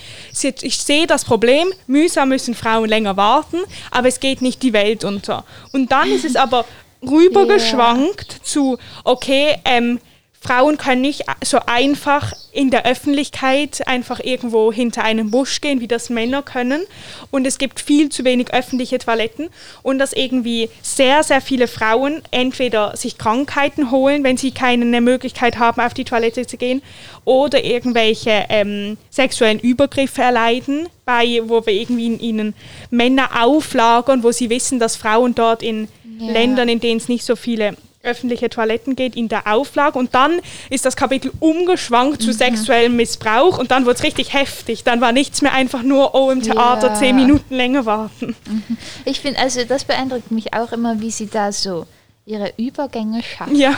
[0.62, 3.60] ich sehe das Problem, mühsam müssen Frauen länger warten,
[3.92, 5.46] aber es geht nicht die Welt unter.
[5.72, 6.66] Und dann ist es aber
[7.02, 10.00] rübergeschwankt zu, okay, ähm,
[10.42, 15.88] Frauen können nicht so einfach in der Öffentlichkeit einfach irgendwo hinter einem Busch gehen, wie
[15.88, 16.86] das Männer können.
[17.30, 19.50] Und es gibt viel zu wenig öffentliche Toiletten.
[19.84, 25.60] Und dass irgendwie sehr, sehr viele Frauen entweder sich Krankheiten holen, wenn sie keine Möglichkeit
[25.60, 26.82] haben, auf die Toilette zu gehen,
[27.26, 32.56] oder irgendwelche ähm, sexuellen Übergriffe erleiden, bei, wo wir irgendwie ihnen
[32.92, 35.90] Männer auflagern, wo sie wissen, dass Frauen dort in
[36.20, 36.32] ja.
[36.32, 40.00] Ländern, in denen es nicht so viele öffentliche Toiletten geht, in der Auflage.
[40.00, 40.40] Und dann
[40.70, 42.34] ist das Kapitel umgeschwankt zu mhm.
[42.34, 44.84] sexuellem Missbrauch und dann wurde es richtig heftig.
[44.84, 46.96] Dann war nichts mehr einfach nur, oh, im Theater ja.
[46.96, 48.36] zehn Minuten länger warten.
[48.48, 48.78] Mhm.
[49.06, 51.86] Ich finde, also das beeindruckt mich auch immer, wie sie da so
[52.26, 53.52] ihre Übergänge schafft.
[53.52, 53.78] Ja.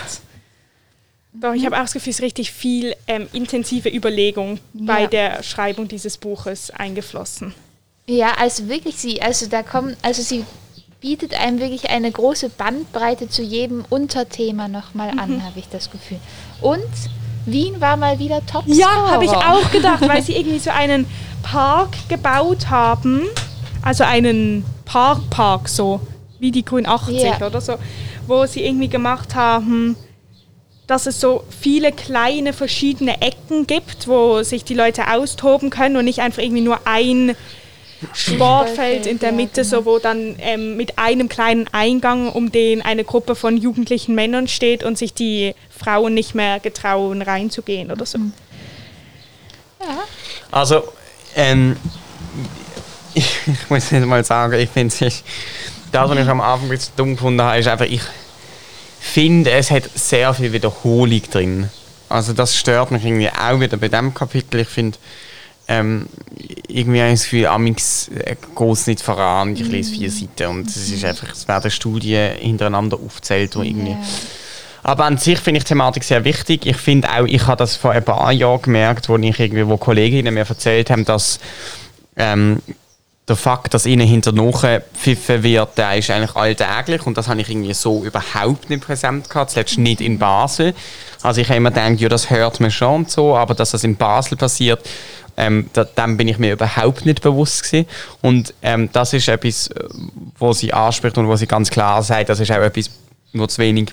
[1.34, 4.86] Doch, ich habe auch das Gefühl, es ist richtig viel ähm, intensive Überlegung ja.
[4.86, 7.54] bei der Schreibung dieses Buches eingeflossen.
[8.06, 10.44] Ja, also wirklich sie, also da kommen, also sie
[11.02, 15.44] bietet einem wirklich eine große Bandbreite zu jedem Unterthema nochmal an, mhm.
[15.44, 16.20] habe ich das Gefühl.
[16.62, 16.80] Und
[17.48, 18.64] Wien war mal wieder top.
[18.68, 21.08] Ja, habe ich auch gedacht, weil sie irgendwie so einen
[21.42, 23.24] Park gebaut haben.
[23.82, 26.02] Also einen Parkpark, so
[26.40, 27.48] wie die Grün 80 yeah.
[27.48, 27.78] oder so,
[28.28, 29.96] wo sie irgendwie gemacht haben,
[30.86, 36.06] dass es so viele kleine verschiedene Ecken gibt, wo sich die Leute austoben können und
[36.06, 37.36] nicht einfach irgendwie nur ein
[38.14, 43.04] Sportfeld in der Mitte, so wo dann ähm, mit einem kleinen Eingang, um den eine
[43.04, 48.18] Gruppe von jugendlichen Männern steht und sich die Frauen nicht mehr getrauen reinzugehen oder so.
[48.18, 48.34] Mhm.
[49.80, 50.04] Ja.
[50.52, 50.84] Also,
[51.36, 51.78] ähm,
[53.14, 55.24] ich, ich, muss jetzt mal sagen, ich finde es,
[55.92, 58.02] das, was ich am Anfang ein bisschen dumm gefunden habe, ist einfach, ich
[59.00, 61.70] finde, es hat sehr viel Wiederholung drin.
[62.08, 64.62] Also das stört mich irgendwie auch wieder bei diesem Kapitel.
[64.62, 64.98] Ich finde,
[65.72, 66.06] ähm,
[66.68, 69.56] irgendwie habe ich das Gefühl, Amix äh, geht es nicht voran.
[69.56, 73.92] Ich lese vier Seiten und es ist einfach, es werden Studien hintereinander aufgezählt, wo irgendwie...
[73.92, 74.04] Yeah.
[74.84, 76.66] Aber an sich finde ich die Thematik sehr wichtig.
[76.66, 79.78] Ich finde auch, ich habe das vor ein paar Jahren gemerkt, wo ich irgendwie, wo
[79.78, 81.40] Kolleginnen mir erzählt haben, dass
[82.18, 82.62] ähm,
[83.28, 84.34] der Fakt, dass ihnen hinter
[84.94, 89.30] pfiffen wird, der ist eigentlich alltäglich und das habe ich irgendwie so überhaupt nicht präsent
[89.30, 90.74] gehabt, zuletzt nicht in Basel.
[91.22, 93.96] Also ich habe immer gedacht, ja, das hört man schon so, aber dass das in
[93.96, 94.88] Basel passiert,
[95.42, 97.88] ähm, da, dem bin ich mir überhaupt nicht bewusst gewesen.
[98.22, 99.84] Und ähm, das ist etwas, äh,
[100.38, 102.92] wo sie anspricht und wo sie ganz klar sagt, das ist auch etwas,
[103.34, 103.90] wo zu wenig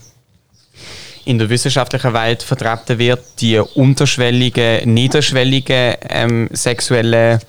[1.25, 7.41] in der wissenschaftlichen Welt vertreten wird, die unterschwellige, niederschwellige ähm, sexuelle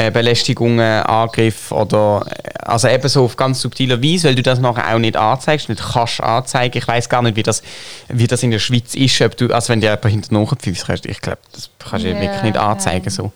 [0.00, 4.58] äh, Belästigungen, Angriff oder äh, also eben so auf ganz subtiler Weise, weil du das
[4.58, 6.78] nachher auch nicht anzeigst, nicht kannst anzeigen.
[6.78, 7.62] Ich weiß gar nicht, wie das,
[8.08, 11.20] wie das in der Schweiz ist, ob du, also wenn dir jemand hinter nachpfeifst, ich
[11.20, 13.04] glaube, das kannst du yeah, wirklich nicht anzeigen.
[13.04, 13.10] Yeah.
[13.10, 13.32] So.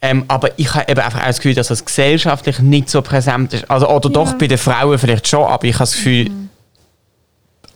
[0.00, 3.52] Ähm, aber ich habe eben einfach auch das Gefühl, dass das gesellschaftlich nicht so präsent
[3.52, 3.70] ist.
[3.70, 4.14] Also, oder ja.
[4.14, 6.48] doch bei den Frauen vielleicht schon, aber ich habe das Gefühl, mhm.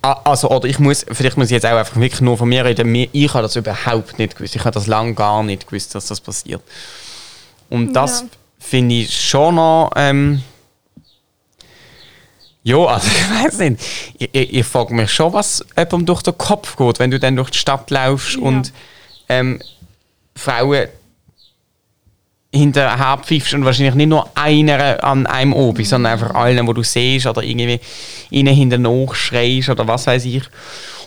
[0.00, 2.94] also, oder ich muss, vielleicht muss ich jetzt auch einfach wirklich nur von mir reden,
[2.94, 4.56] ich habe das überhaupt nicht gewusst.
[4.56, 6.62] Ich habe das lange gar nicht gewusst, dass das passiert.
[7.74, 8.26] Und das ja.
[8.58, 9.90] finde ich schon noch.
[9.96, 10.42] Ähm,
[12.62, 13.80] ja, also ich weiß nicht.
[14.18, 17.36] Ich, ich, ich frage mich schon, was jemandem durch den Kopf geht, wenn du dann
[17.36, 18.42] durch die Stadt laufst ja.
[18.42, 18.72] und
[19.28, 19.60] ähm,
[20.36, 20.86] Frauen
[22.52, 25.84] hinterher pfiffst und wahrscheinlich nicht nur einer an einem oben, mhm.
[25.84, 27.80] sondern einfach allen, wo du siehst oder irgendwie
[28.30, 30.44] ihnen hinterher schreist oder was weiß ich.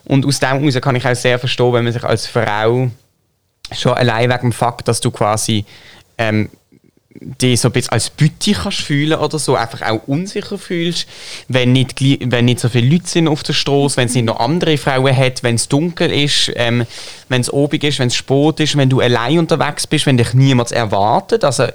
[0.03, 2.89] Und aus dem heraus kann ich auch sehr verstehen, wenn man sich als Frau
[3.73, 5.65] schon allein wegen dem Fakt, dass du quasi
[6.17, 6.49] ähm,
[7.19, 11.07] dich so ein bisschen als Bütti kannst fühlen oder so, einfach auch unsicher fühlst,
[11.47, 14.39] wenn nicht, wenn nicht so viele Leute sind auf der Straße, wenn es nicht noch
[14.39, 16.85] andere Frauen hat, wenn es dunkel ist, ähm,
[17.29, 20.33] wenn es obig ist, wenn es spät ist, wenn du allein unterwegs bist, wenn dich
[20.33, 21.43] niemand erwartet.
[21.43, 21.67] Also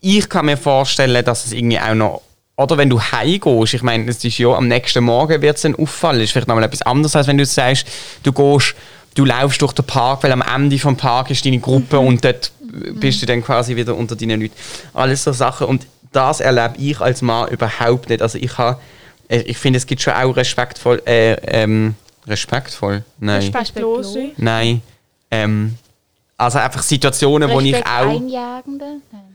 [0.00, 2.22] ich kann mir vorstellen, dass es irgendwie auch noch
[2.56, 5.76] oder wenn du heimgehst, ich meine, es ist ja am nächsten Morgen wird es dann
[5.76, 7.86] auffallen, ist vielleicht nochmal etwas anderes, als wenn du sagst,
[8.24, 8.74] du gehst,
[9.14, 12.06] du laufst durch den Park, weil am Ende vom Park ist deine Gruppe mhm.
[12.06, 14.54] und dort bist du dann quasi wieder unter deinen Leuten.
[14.94, 15.66] Alles so Sachen.
[15.66, 18.22] Und das erlebe ich als Mann überhaupt nicht.
[18.22, 18.80] Also ich habe,
[19.28, 21.94] äh, ich finde, es gibt schon auch respektvoll, äh, ähm,
[22.26, 23.04] respektvoll?
[23.18, 23.42] Nein.
[23.42, 24.16] Respektlos?
[24.36, 24.82] Nein.
[25.30, 25.76] Ähm,
[26.36, 28.14] also einfach Situationen, wo ich auch...
[28.14, 29.00] Einjagende?
[29.12, 29.28] Nein.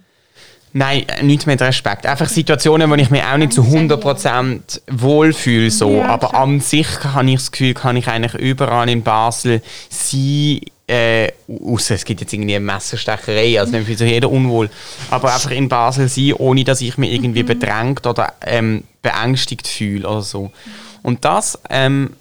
[0.76, 2.08] Nein, nichts mit Respekt.
[2.08, 5.70] Einfach Situationen, wo ich mich auch nicht zu 100% wohlfühle.
[5.70, 5.98] So.
[5.98, 10.62] Ja, Aber an sich habe ich das Gefühl, kann ich eigentlich überall in Basel sein,
[10.88, 14.70] äh, außer es gibt jetzt irgendwie eine Messerstecherei, also dann fühlt sich jeder unwohl.
[15.10, 17.48] Aber einfach in Basel sein, ohne dass ich mich irgendwie mhm.
[17.48, 20.52] bedrängt oder ähm, beängstigt fühle oder so.
[21.02, 22.12] Und das ähm,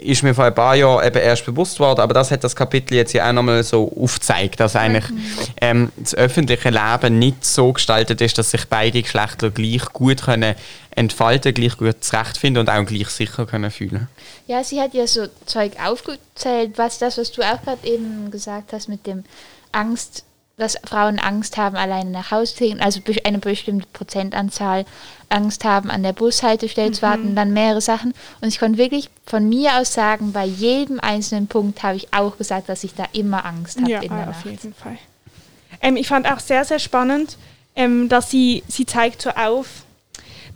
[0.00, 2.94] ist mir vor ein paar Jahren eben erst bewusst worden, aber das hat das Kapitel
[2.94, 5.04] jetzt ja auch nochmal so aufgezeigt, dass eigentlich
[5.60, 10.54] ähm, das öffentliche Leben nicht so gestaltet ist, dass sich beide Geschlechter gleich gut können
[10.90, 14.08] entfalten, gleich gut zurechtfinden und auch gleich sicher können fühlen.
[14.46, 18.72] Ja, sie hat ja so Zeug aufgezählt, was das, was du auch gerade eben gesagt
[18.72, 19.24] hast mit dem
[19.72, 20.24] Angst,
[20.58, 24.84] dass Frauen Angst haben, alleine nach Hause zu gehen, also eine bestimmte Prozentanzahl
[25.28, 28.12] Angst haben, an der Bushaltestelle zu warten, dann mehrere Sachen.
[28.40, 32.36] Und ich konnte wirklich von mir aus sagen, bei jedem einzelnen Punkt habe ich auch
[32.36, 34.46] gesagt, dass ich da immer Angst habe Ja, in der auf Nacht.
[34.46, 34.98] jeden Fall.
[35.80, 37.36] Ähm, ich fand auch sehr, sehr spannend,
[37.76, 39.84] ähm, dass sie, sie zeigt so auf,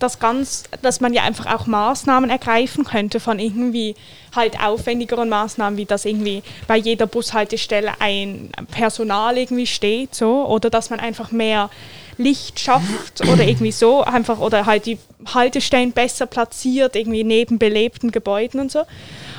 [0.03, 3.95] dass, ganz, dass man ja einfach auch Maßnahmen ergreifen könnte von irgendwie
[4.35, 10.71] halt aufwendigeren Maßnahmen, wie dass irgendwie bei jeder Bushaltestelle ein Personal irgendwie steht, so, oder
[10.71, 11.71] dass man einfach mehr
[12.19, 14.99] Licht schafft oder irgendwie so einfach oder halt die
[15.33, 18.83] Haltestellen besser platziert, irgendwie neben belebten Gebäuden und so.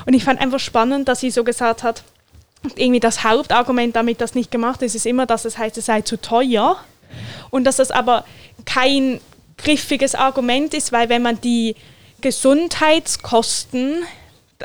[0.05, 2.03] Und ich fand einfach spannend, dass sie so gesagt hat,
[2.75, 6.01] irgendwie das Hauptargument, damit das nicht gemacht ist, ist immer, dass es heißt, es sei
[6.01, 6.77] zu teuer
[7.49, 8.25] und dass das aber
[8.65, 9.19] kein
[9.57, 11.75] griffiges Argument ist, weil wenn man die
[12.21, 14.03] Gesundheitskosten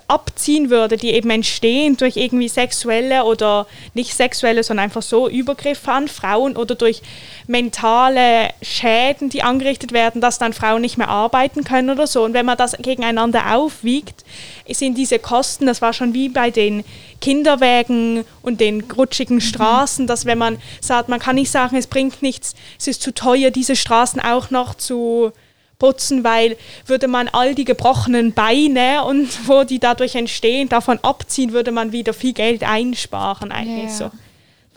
[0.07, 5.91] abziehen würde, die eben entstehen durch irgendwie sexuelle oder nicht sexuelle, sondern einfach so Übergriffe
[5.91, 7.03] an Frauen oder durch
[7.47, 12.25] mentale Schäden, die angerichtet werden, dass dann Frauen nicht mehr arbeiten können oder so.
[12.25, 14.25] Und wenn man das gegeneinander aufwiegt,
[14.71, 16.85] sind diese Kosten, das war schon wie bei den
[17.21, 22.23] Kinderwägen und den rutschigen Straßen, dass wenn man sagt, man kann nicht sagen, es bringt
[22.23, 25.33] nichts, es ist zu teuer, diese Straßen auch noch zu
[25.79, 26.57] putzen, weil
[26.87, 31.93] würde man all die gebrochenen Beine und wo die dadurch entstehen, davon abziehen, würde man
[31.93, 34.11] wieder viel Geld einsparen eigentlich Ja.
[34.11, 34.11] so.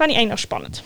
[0.01, 0.81] Fand ich eigentlich noch spannend.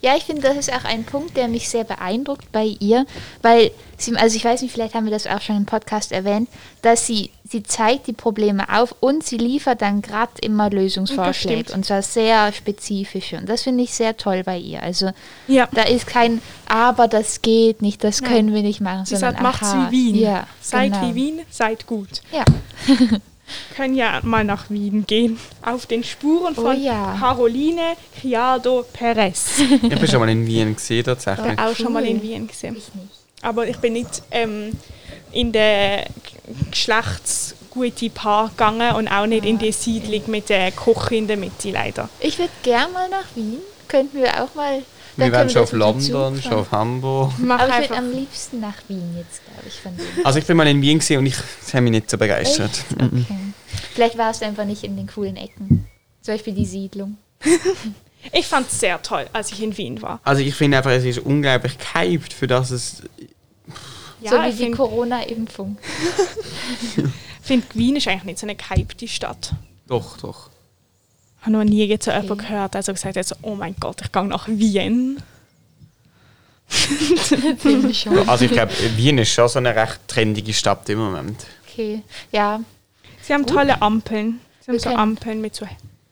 [0.00, 3.06] Ja, ich finde, das ist auch ein Punkt, der mich sehr beeindruckt bei ihr,
[3.40, 6.48] weil sie, also ich weiß nicht, vielleicht haben wir das auch schon im Podcast erwähnt,
[6.82, 11.84] dass sie, sie zeigt die Probleme auf und sie liefert dann gerade immer Lösungsvorschläge und
[11.84, 14.82] zwar sehr spezifische und das finde ich sehr toll bei ihr.
[14.82, 15.12] Also
[15.46, 15.68] Ja.
[15.70, 18.32] da ist kein Aber, das geht nicht, das Nein.
[18.32, 20.14] können wir nicht machen, Sie sondern sagt, macht's aha, wie Wien.
[20.16, 21.06] Ja, seid genau.
[21.10, 22.22] wie Wien, seid gut.
[22.32, 22.44] Ja.
[23.76, 25.38] Können ja mal nach Wien gehen.
[25.62, 27.16] Auf den Spuren Oh von ja.
[27.18, 29.58] Caroline Criado Perez.
[29.82, 31.58] Ich bin schon mal in Wien gesehen tatsächlich.
[31.58, 32.76] auch schon mal in Wien gesehen.
[32.76, 32.84] Ich.
[33.44, 34.72] Aber ich bin nicht ähm,
[35.32, 36.04] in den
[36.70, 41.70] geschlechtsguten Park gegangen und auch nicht in die Siedlung mit der Küche in der Mitte,
[41.70, 42.08] leider.
[42.20, 43.58] Ich würde gern mal nach Wien.
[43.86, 44.82] Könnten wir auch mal.
[45.18, 47.32] Wir waren können schon auf London, schon auf Hamburg.
[47.38, 49.92] Mach Aber ich würde am liebsten nach Wien jetzt, glaube ich, von.
[50.24, 52.70] Also ich bin mal in Wien gesehen und ich das hat mich nicht so begeistert.
[52.70, 53.02] Echt?
[53.02, 53.24] Okay.
[53.94, 55.86] Vielleicht warst du einfach nicht in den coolen Ecken.
[56.22, 57.18] Zum Beispiel die Siedlung.
[58.32, 60.20] Ich fand es sehr toll, als ich in Wien war.
[60.24, 63.02] Also ich finde einfach, es ist unglaublich gehypt, für das es...
[64.20, 65.78] Ja, so wie ich die finde, Corona-Impfung.
[67.42, 69.54] find, Wien ist eigentlich nicht so eine gehypte Stadt.
[69.86, 70.50] Doch, doch.
[71.40, 72.46] Ich habe noch nie jetzt so jemanden Okay.
[72.48, 75.22] gehört, also gesagt hat, so, oh mein Gott, ich gehe nach Wien.
[78.26, 81.46] Also ich glaube, Wien ist schon so eine recht trendige Stadt im Moment.
[81.66, 82.02] Okay.
[82.32, 82.60] Ja.
[83.22, 84.40] Sie haben tolle Ampeln.
[84.60, 85.66] Sie haben Wir so Ampeln mit so,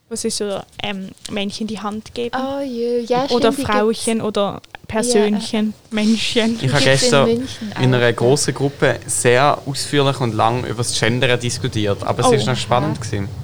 [0.08, 2.34] wo sie so ähm, Männchen die Hand geben.
[2.38, 3.00] Oh je.
[3.00, 6.58] Ja, oder stimmt, Frauchen oder Persönchen, Männchen.
[6.62, 7.42] Ich habe in gestern in,
[7.74, 8.12] auch, einer ja.
[8.12, 12.02] großen Gruppe sehr ausführlich und lang über das Gendern diskutiert.
[12.04, 12.96] Aber es Oh, ist noch spannend.
[12.96, 13.02] ja.
[13.04, 13.28] gewesen.
[13.28, 13.36] gibt's-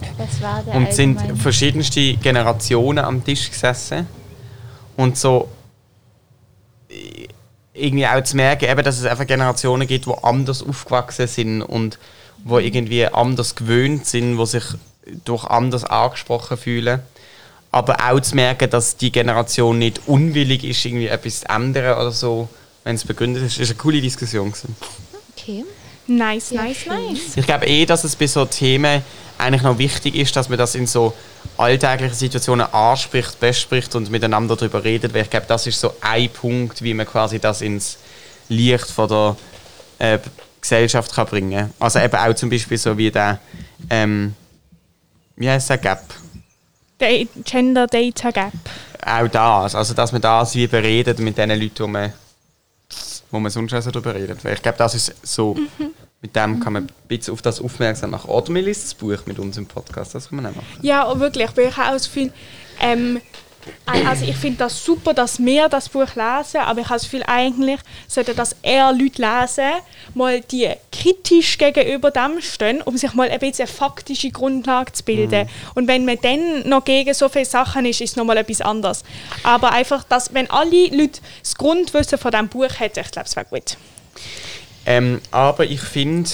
[0.00, 0.13] Das war der
[0.72, 4.06] Und es sind verschiedenste Generationen am Tisch gesessen.
[4.96, 5.48] Und so
[7.74, 11.98] irgendwie auch zu merken, eben, dass es einfach Generationen gibt, die anders aufgewachsen sind und
[12.44, 14.64] wo irgendwie anders gewöhnt sind, die sich
[15.24, 17.00] durch anders angesprochen fühlen.
[17.72, 22.12] Aber auch zu merken, dass die Generation nicht unwillig ist, irgendwie etwas zu ändern oder
[22.12, 22.48] so,
[22.84, 23.58] wenn es begründet ist.
[23.58, 24.52] Das war eine coole Diskussion.
[24.52, 24.76] Gewesen.
[25.36, 25.64] Okay.
[26.06, 27.36] Nice, nice, nice.
[27.36, 29.02] Ich glaube eh, dass es bei so Themen
[29.38, 31.14] eigentlich noch wichtig ist, dass man das in so
[31.56, 36.28] alltäglichen Situationen anspricht, bespricht und miteinander darüber redet, weil ich glaube, das ist so ein
[36.30, 37.98] Punkt, wie man quasi das ins
[38.48, 39.36] Licht von der
[39.98, 40.18] äh,
[40.60, 41.72] Gesellschaft kann bringen.
[41.78, 43.38] Also eben auch zum Beispiel so wie der,
[43.90, 44.34] ähm,
[45.36, 46.02] wie heißt der Gap?
[47.00, 48.52] Der Gender Data Gap.
[49.04, 52.12] Auch das, also dass man das wie beredet mit den Leuten, wo man,
[53.34, 54.44] wo man sonst auch so darüber redet.
[54.44, 55.56] Weil ich glaube, das ist so,
[56.22, 58.30] mit dem kann man ein bisschen auf das aufmerksam machen.
[58.30, 60.78] Oder man liest das Buch mit uns im Podcast, das kann man auch machen.
[60.82, 62.32] Ja, und wirklich, weil ich auch das Gefühl,
[62.80, 63.20] ähm,
[63.86, 67.22] also ich finde das super, dass wir das Buch lesen, aber ich habe das Gefühl,
[67.26, 69.70] eigentlich sollten das eher Leute lesen,
[70.14, 75.04] mal die kritisch gegenüber dem stehen, um sich mal ein bisschen eine faktische Grundlage zu
[75.04, 75.48] bilden.
[75.74, 79.04] Und wenn man dann noch gegen so viele Sachen ist, ist es nochmal etwas anderes.
[79.42, 83.36] Aber einfach, dass, wenn alle Leute das Grundwissen von diesem Buch hätten, ich glaube, es
[83.36, 83.76] wäre gut.
[84.86, 86.30] Ähm, aber ich finde,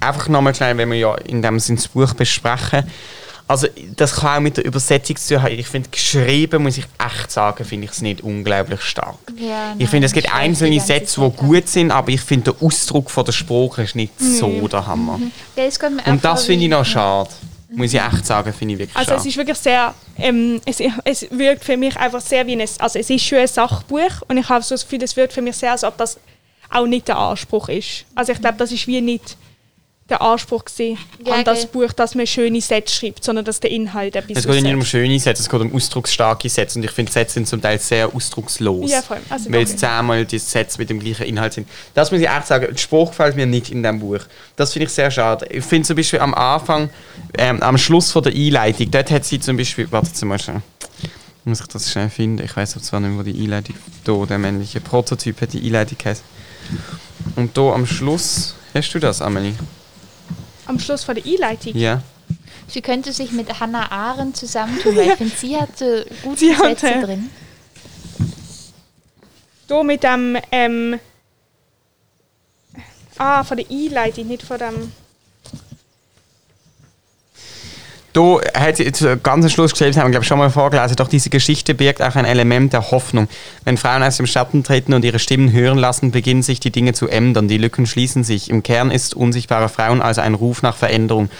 [0.00, 2.84] einfach nochmal schnell, wenn wir ja in dem Sinne das Buch besprechen.
[3.48, 3.66] Also,
[3.96, 5.58] das kann auch mit der Übersetzung zu tun haben.
[5.58, 9.18] Ich finde, geschrieben, muss ich echt sagen, finde ich es nicht unglaublich stark.
[9.36, 12.66] Ja, ich finde, es nein, gibt einzelne Sätze, die gut sind, aber ich finde, der
[12.66, 15.20] Ausdruck von der Sprache ist nicht so der Hammer.
[15.56, 17.30] Ja, es mir auch Und das finde ich noch schade.
[17.74, 19.28] Muss ich echt sagen, finde ich wirklich Also es schade.
[19.30, 23.08] ist wirklich sehr, ähm, es, es wirkt für mich einfach sehr wie ein, also es
[23.08, 25.72] ist schon ein Sachbuch und ich habe so das Gefühl, es wirkt für mich sehr,
[25.72, 26.18] als ob das
[26.68, 28.04] auch nicht der Anspruch ist.
[28.14, 29.36] Also ich glaube, das ist wie nicht
[30.12, 31.66] der Anspruch gewesen, Ja, an das.
[31.66, 34.74] Buch, dass man schöne Sätze schreibt, sondern dass der Inhalt etwas Es geht ja nicht
[34.74, 36.78] um schöne Sätze, es geht um ausdrucksstarke Sätze.
[36.78, 38.90] Und ich finde, Sätze sind zum Teil sehr ausdruckslos.
[38.90, 39.18] Ja, voll.
[39.28, 41.68] Also weil es zehnmal die Sätze mit dem gleichen Inhalt sind.
[41.94, 44.20] Das muss ich echt sagen, der Spruch gefällt mir nicht in dem Buch.
[44.56, 45.46] Das finde ich sehr schade.
[45.50, 46.90] Ich finde zum Beispiel am Anfang,
[47.38, 50.62] ähm, am Schluss von der Einleitung, dort hat sie zum Beispiel, warte mal schnell,
[51.44, 54.80] muss ich das schnell finden, ich weiß zwar nicht, wo die Einleitung, da der männliche
[54.80, 56.24] Prototyp hat die Einleitung geheißen.
[57.36, 59.54] Und da am Schluss, hast du das, Amelie?
[60.66, 61.74] Am Schluss von der Einleitung.
[61.76, 62.02] Ja.
[62.68, 66.68] Sie könnte sich mit Hannah Arendt zusammentun, weil ich finde, sie hatte gute Sie hatte-
[66.86, 67.30] Sätze drin.
[69.68, 70.98] Da mit dem, ähm,
[73.18, 74.92] ah, von der Einleitung, nicht von dem,
[78.14, 81.08] Hat sie zu ganz am Schluss geschrieben, haben wir glaube ich schon mal vorgelesen, doch
[81.08, 83.26] diese Geschichte birgt auch ein Element der Hoffnung.
[83.64, 86.92] Wenn Frauen aus dem Schatten treten und ihre Stimmen hören lassen, beginnen sich die Dinge
[86.92, 88.50] zu ändern, die Lücken schließen sich.
[88.50, 91.30] Im Kern ist unsichtbare Frauen also ein Ruf nach Veränderung.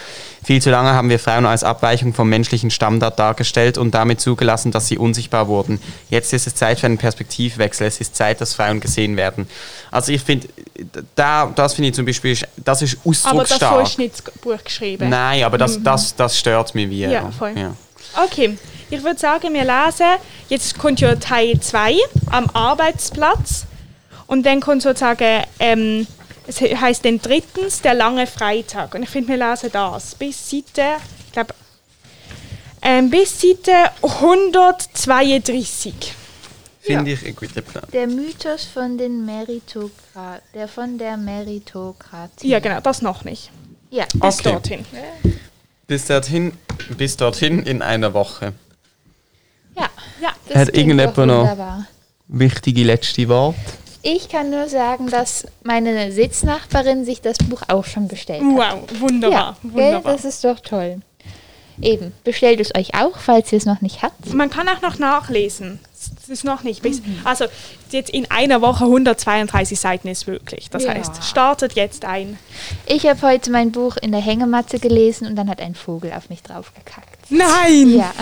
[0.43, 4.71] Viel zu lange haben wir Frauen als Abweichung vom menschlichen Standard dargestellt und damit zugelassen,
[4.71, 5.79] dass sie unsichtbar wurden.
[6.09, 7.87] Jetzt ist es Zeit für einen Perspektivwechsel.
[7.87, 9.47] Es ist Zeit, dass Frauen gesehen werden.
[9.91, 10.47] Also ich finde,
[11.15, 13.59] da, das finde ich zum Beispiel, das ist aber ausdrucksstark.
[13.59, 15.09] davor ist nicht das Buch geschrieben.
[15.09, 17.01] Nein, aber das, das, das stört mich wie.
[17.05, 17.53] Ja, voll.
[17.57, 17.73] Ja.
[18.25, 18.57] Okay,
[18.89, 20.05] ich würde sagen, wir lesen,
[20.49, 21.95] jetzt kommt ja Teil 2
[22.31, 23.65] am Arbeitsplatz
[24.27, 26.05] und dann kommt sozusagen, ähm,
[26.47, 30.49] es he- heißt dann drittens der lange Freitag und ich finde, wir lesen das bis
[30.49, 31.53] Seite, ich glaube,
[32.81, 33.71] ähm, bis Seite
[34.01, 36.13] 132.
[36.81, 37.85] Finde ich ein guter Plan.
[37.93, 42.49] Der Mythos von den Meritokrat, der von der Meritokratie.
[42.49, 43.49] Ja, genau, das noch nicht.
[43.89, 44.51] Ja, Bis Okay.
[44.51, 44.85] dorthin.
[45.87, 46.57] Bis dorthin,
[46.97, 48.53] bis dorthin in einer Woche.
[49.77, 49.87] ja.
[50.21, 50.33] Ja.
[50.49, 51.85] Das Hat irgendjemand noch- wunderbar.
[52.27, 53.57] Wichtige letzte Worte.
[54.05, 58.47] Ich kann nur sagen, dass meine Sitznachbarin sich das Buch auch schon bestellt hat.
[58.49, 59.39] Wow, wunderbar.
[59.39, 60.11] ja, gell, wunderbar.
[60.13, 61.01] das ist doch toll.
[61.81, 64.31] Eben, bestellt es euch auch, falls ihr es noch nicht habt.
[64.33, 65.79] Man kann auch noch nachlesen.
[66.19, 66.81] Das ist noch nicht.
[66.81, 67.45] Bis, also
[67.91, 70.69] jetzt in einer Woche 132 Seiten ist wirklich.
[70.69, 70.93] Das Ja.
[70.93, 72.37] heißt, startet jetzt ein.
[72.85, 76.29] Ich habe heute mein Buch in der Hängematte gelesen und dann hat ein Vogel auf
[76.29, 77.31] mich draufgekackt.
[77.31, 77.95] Nein!
[77.95, 78.13] Ja.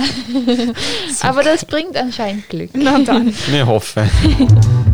[1.28, 2.70] Aber das bringt anscheinend Glück.
[2.74, 3.34] Na dann.
[3.48, 4.10] Wir hoffen.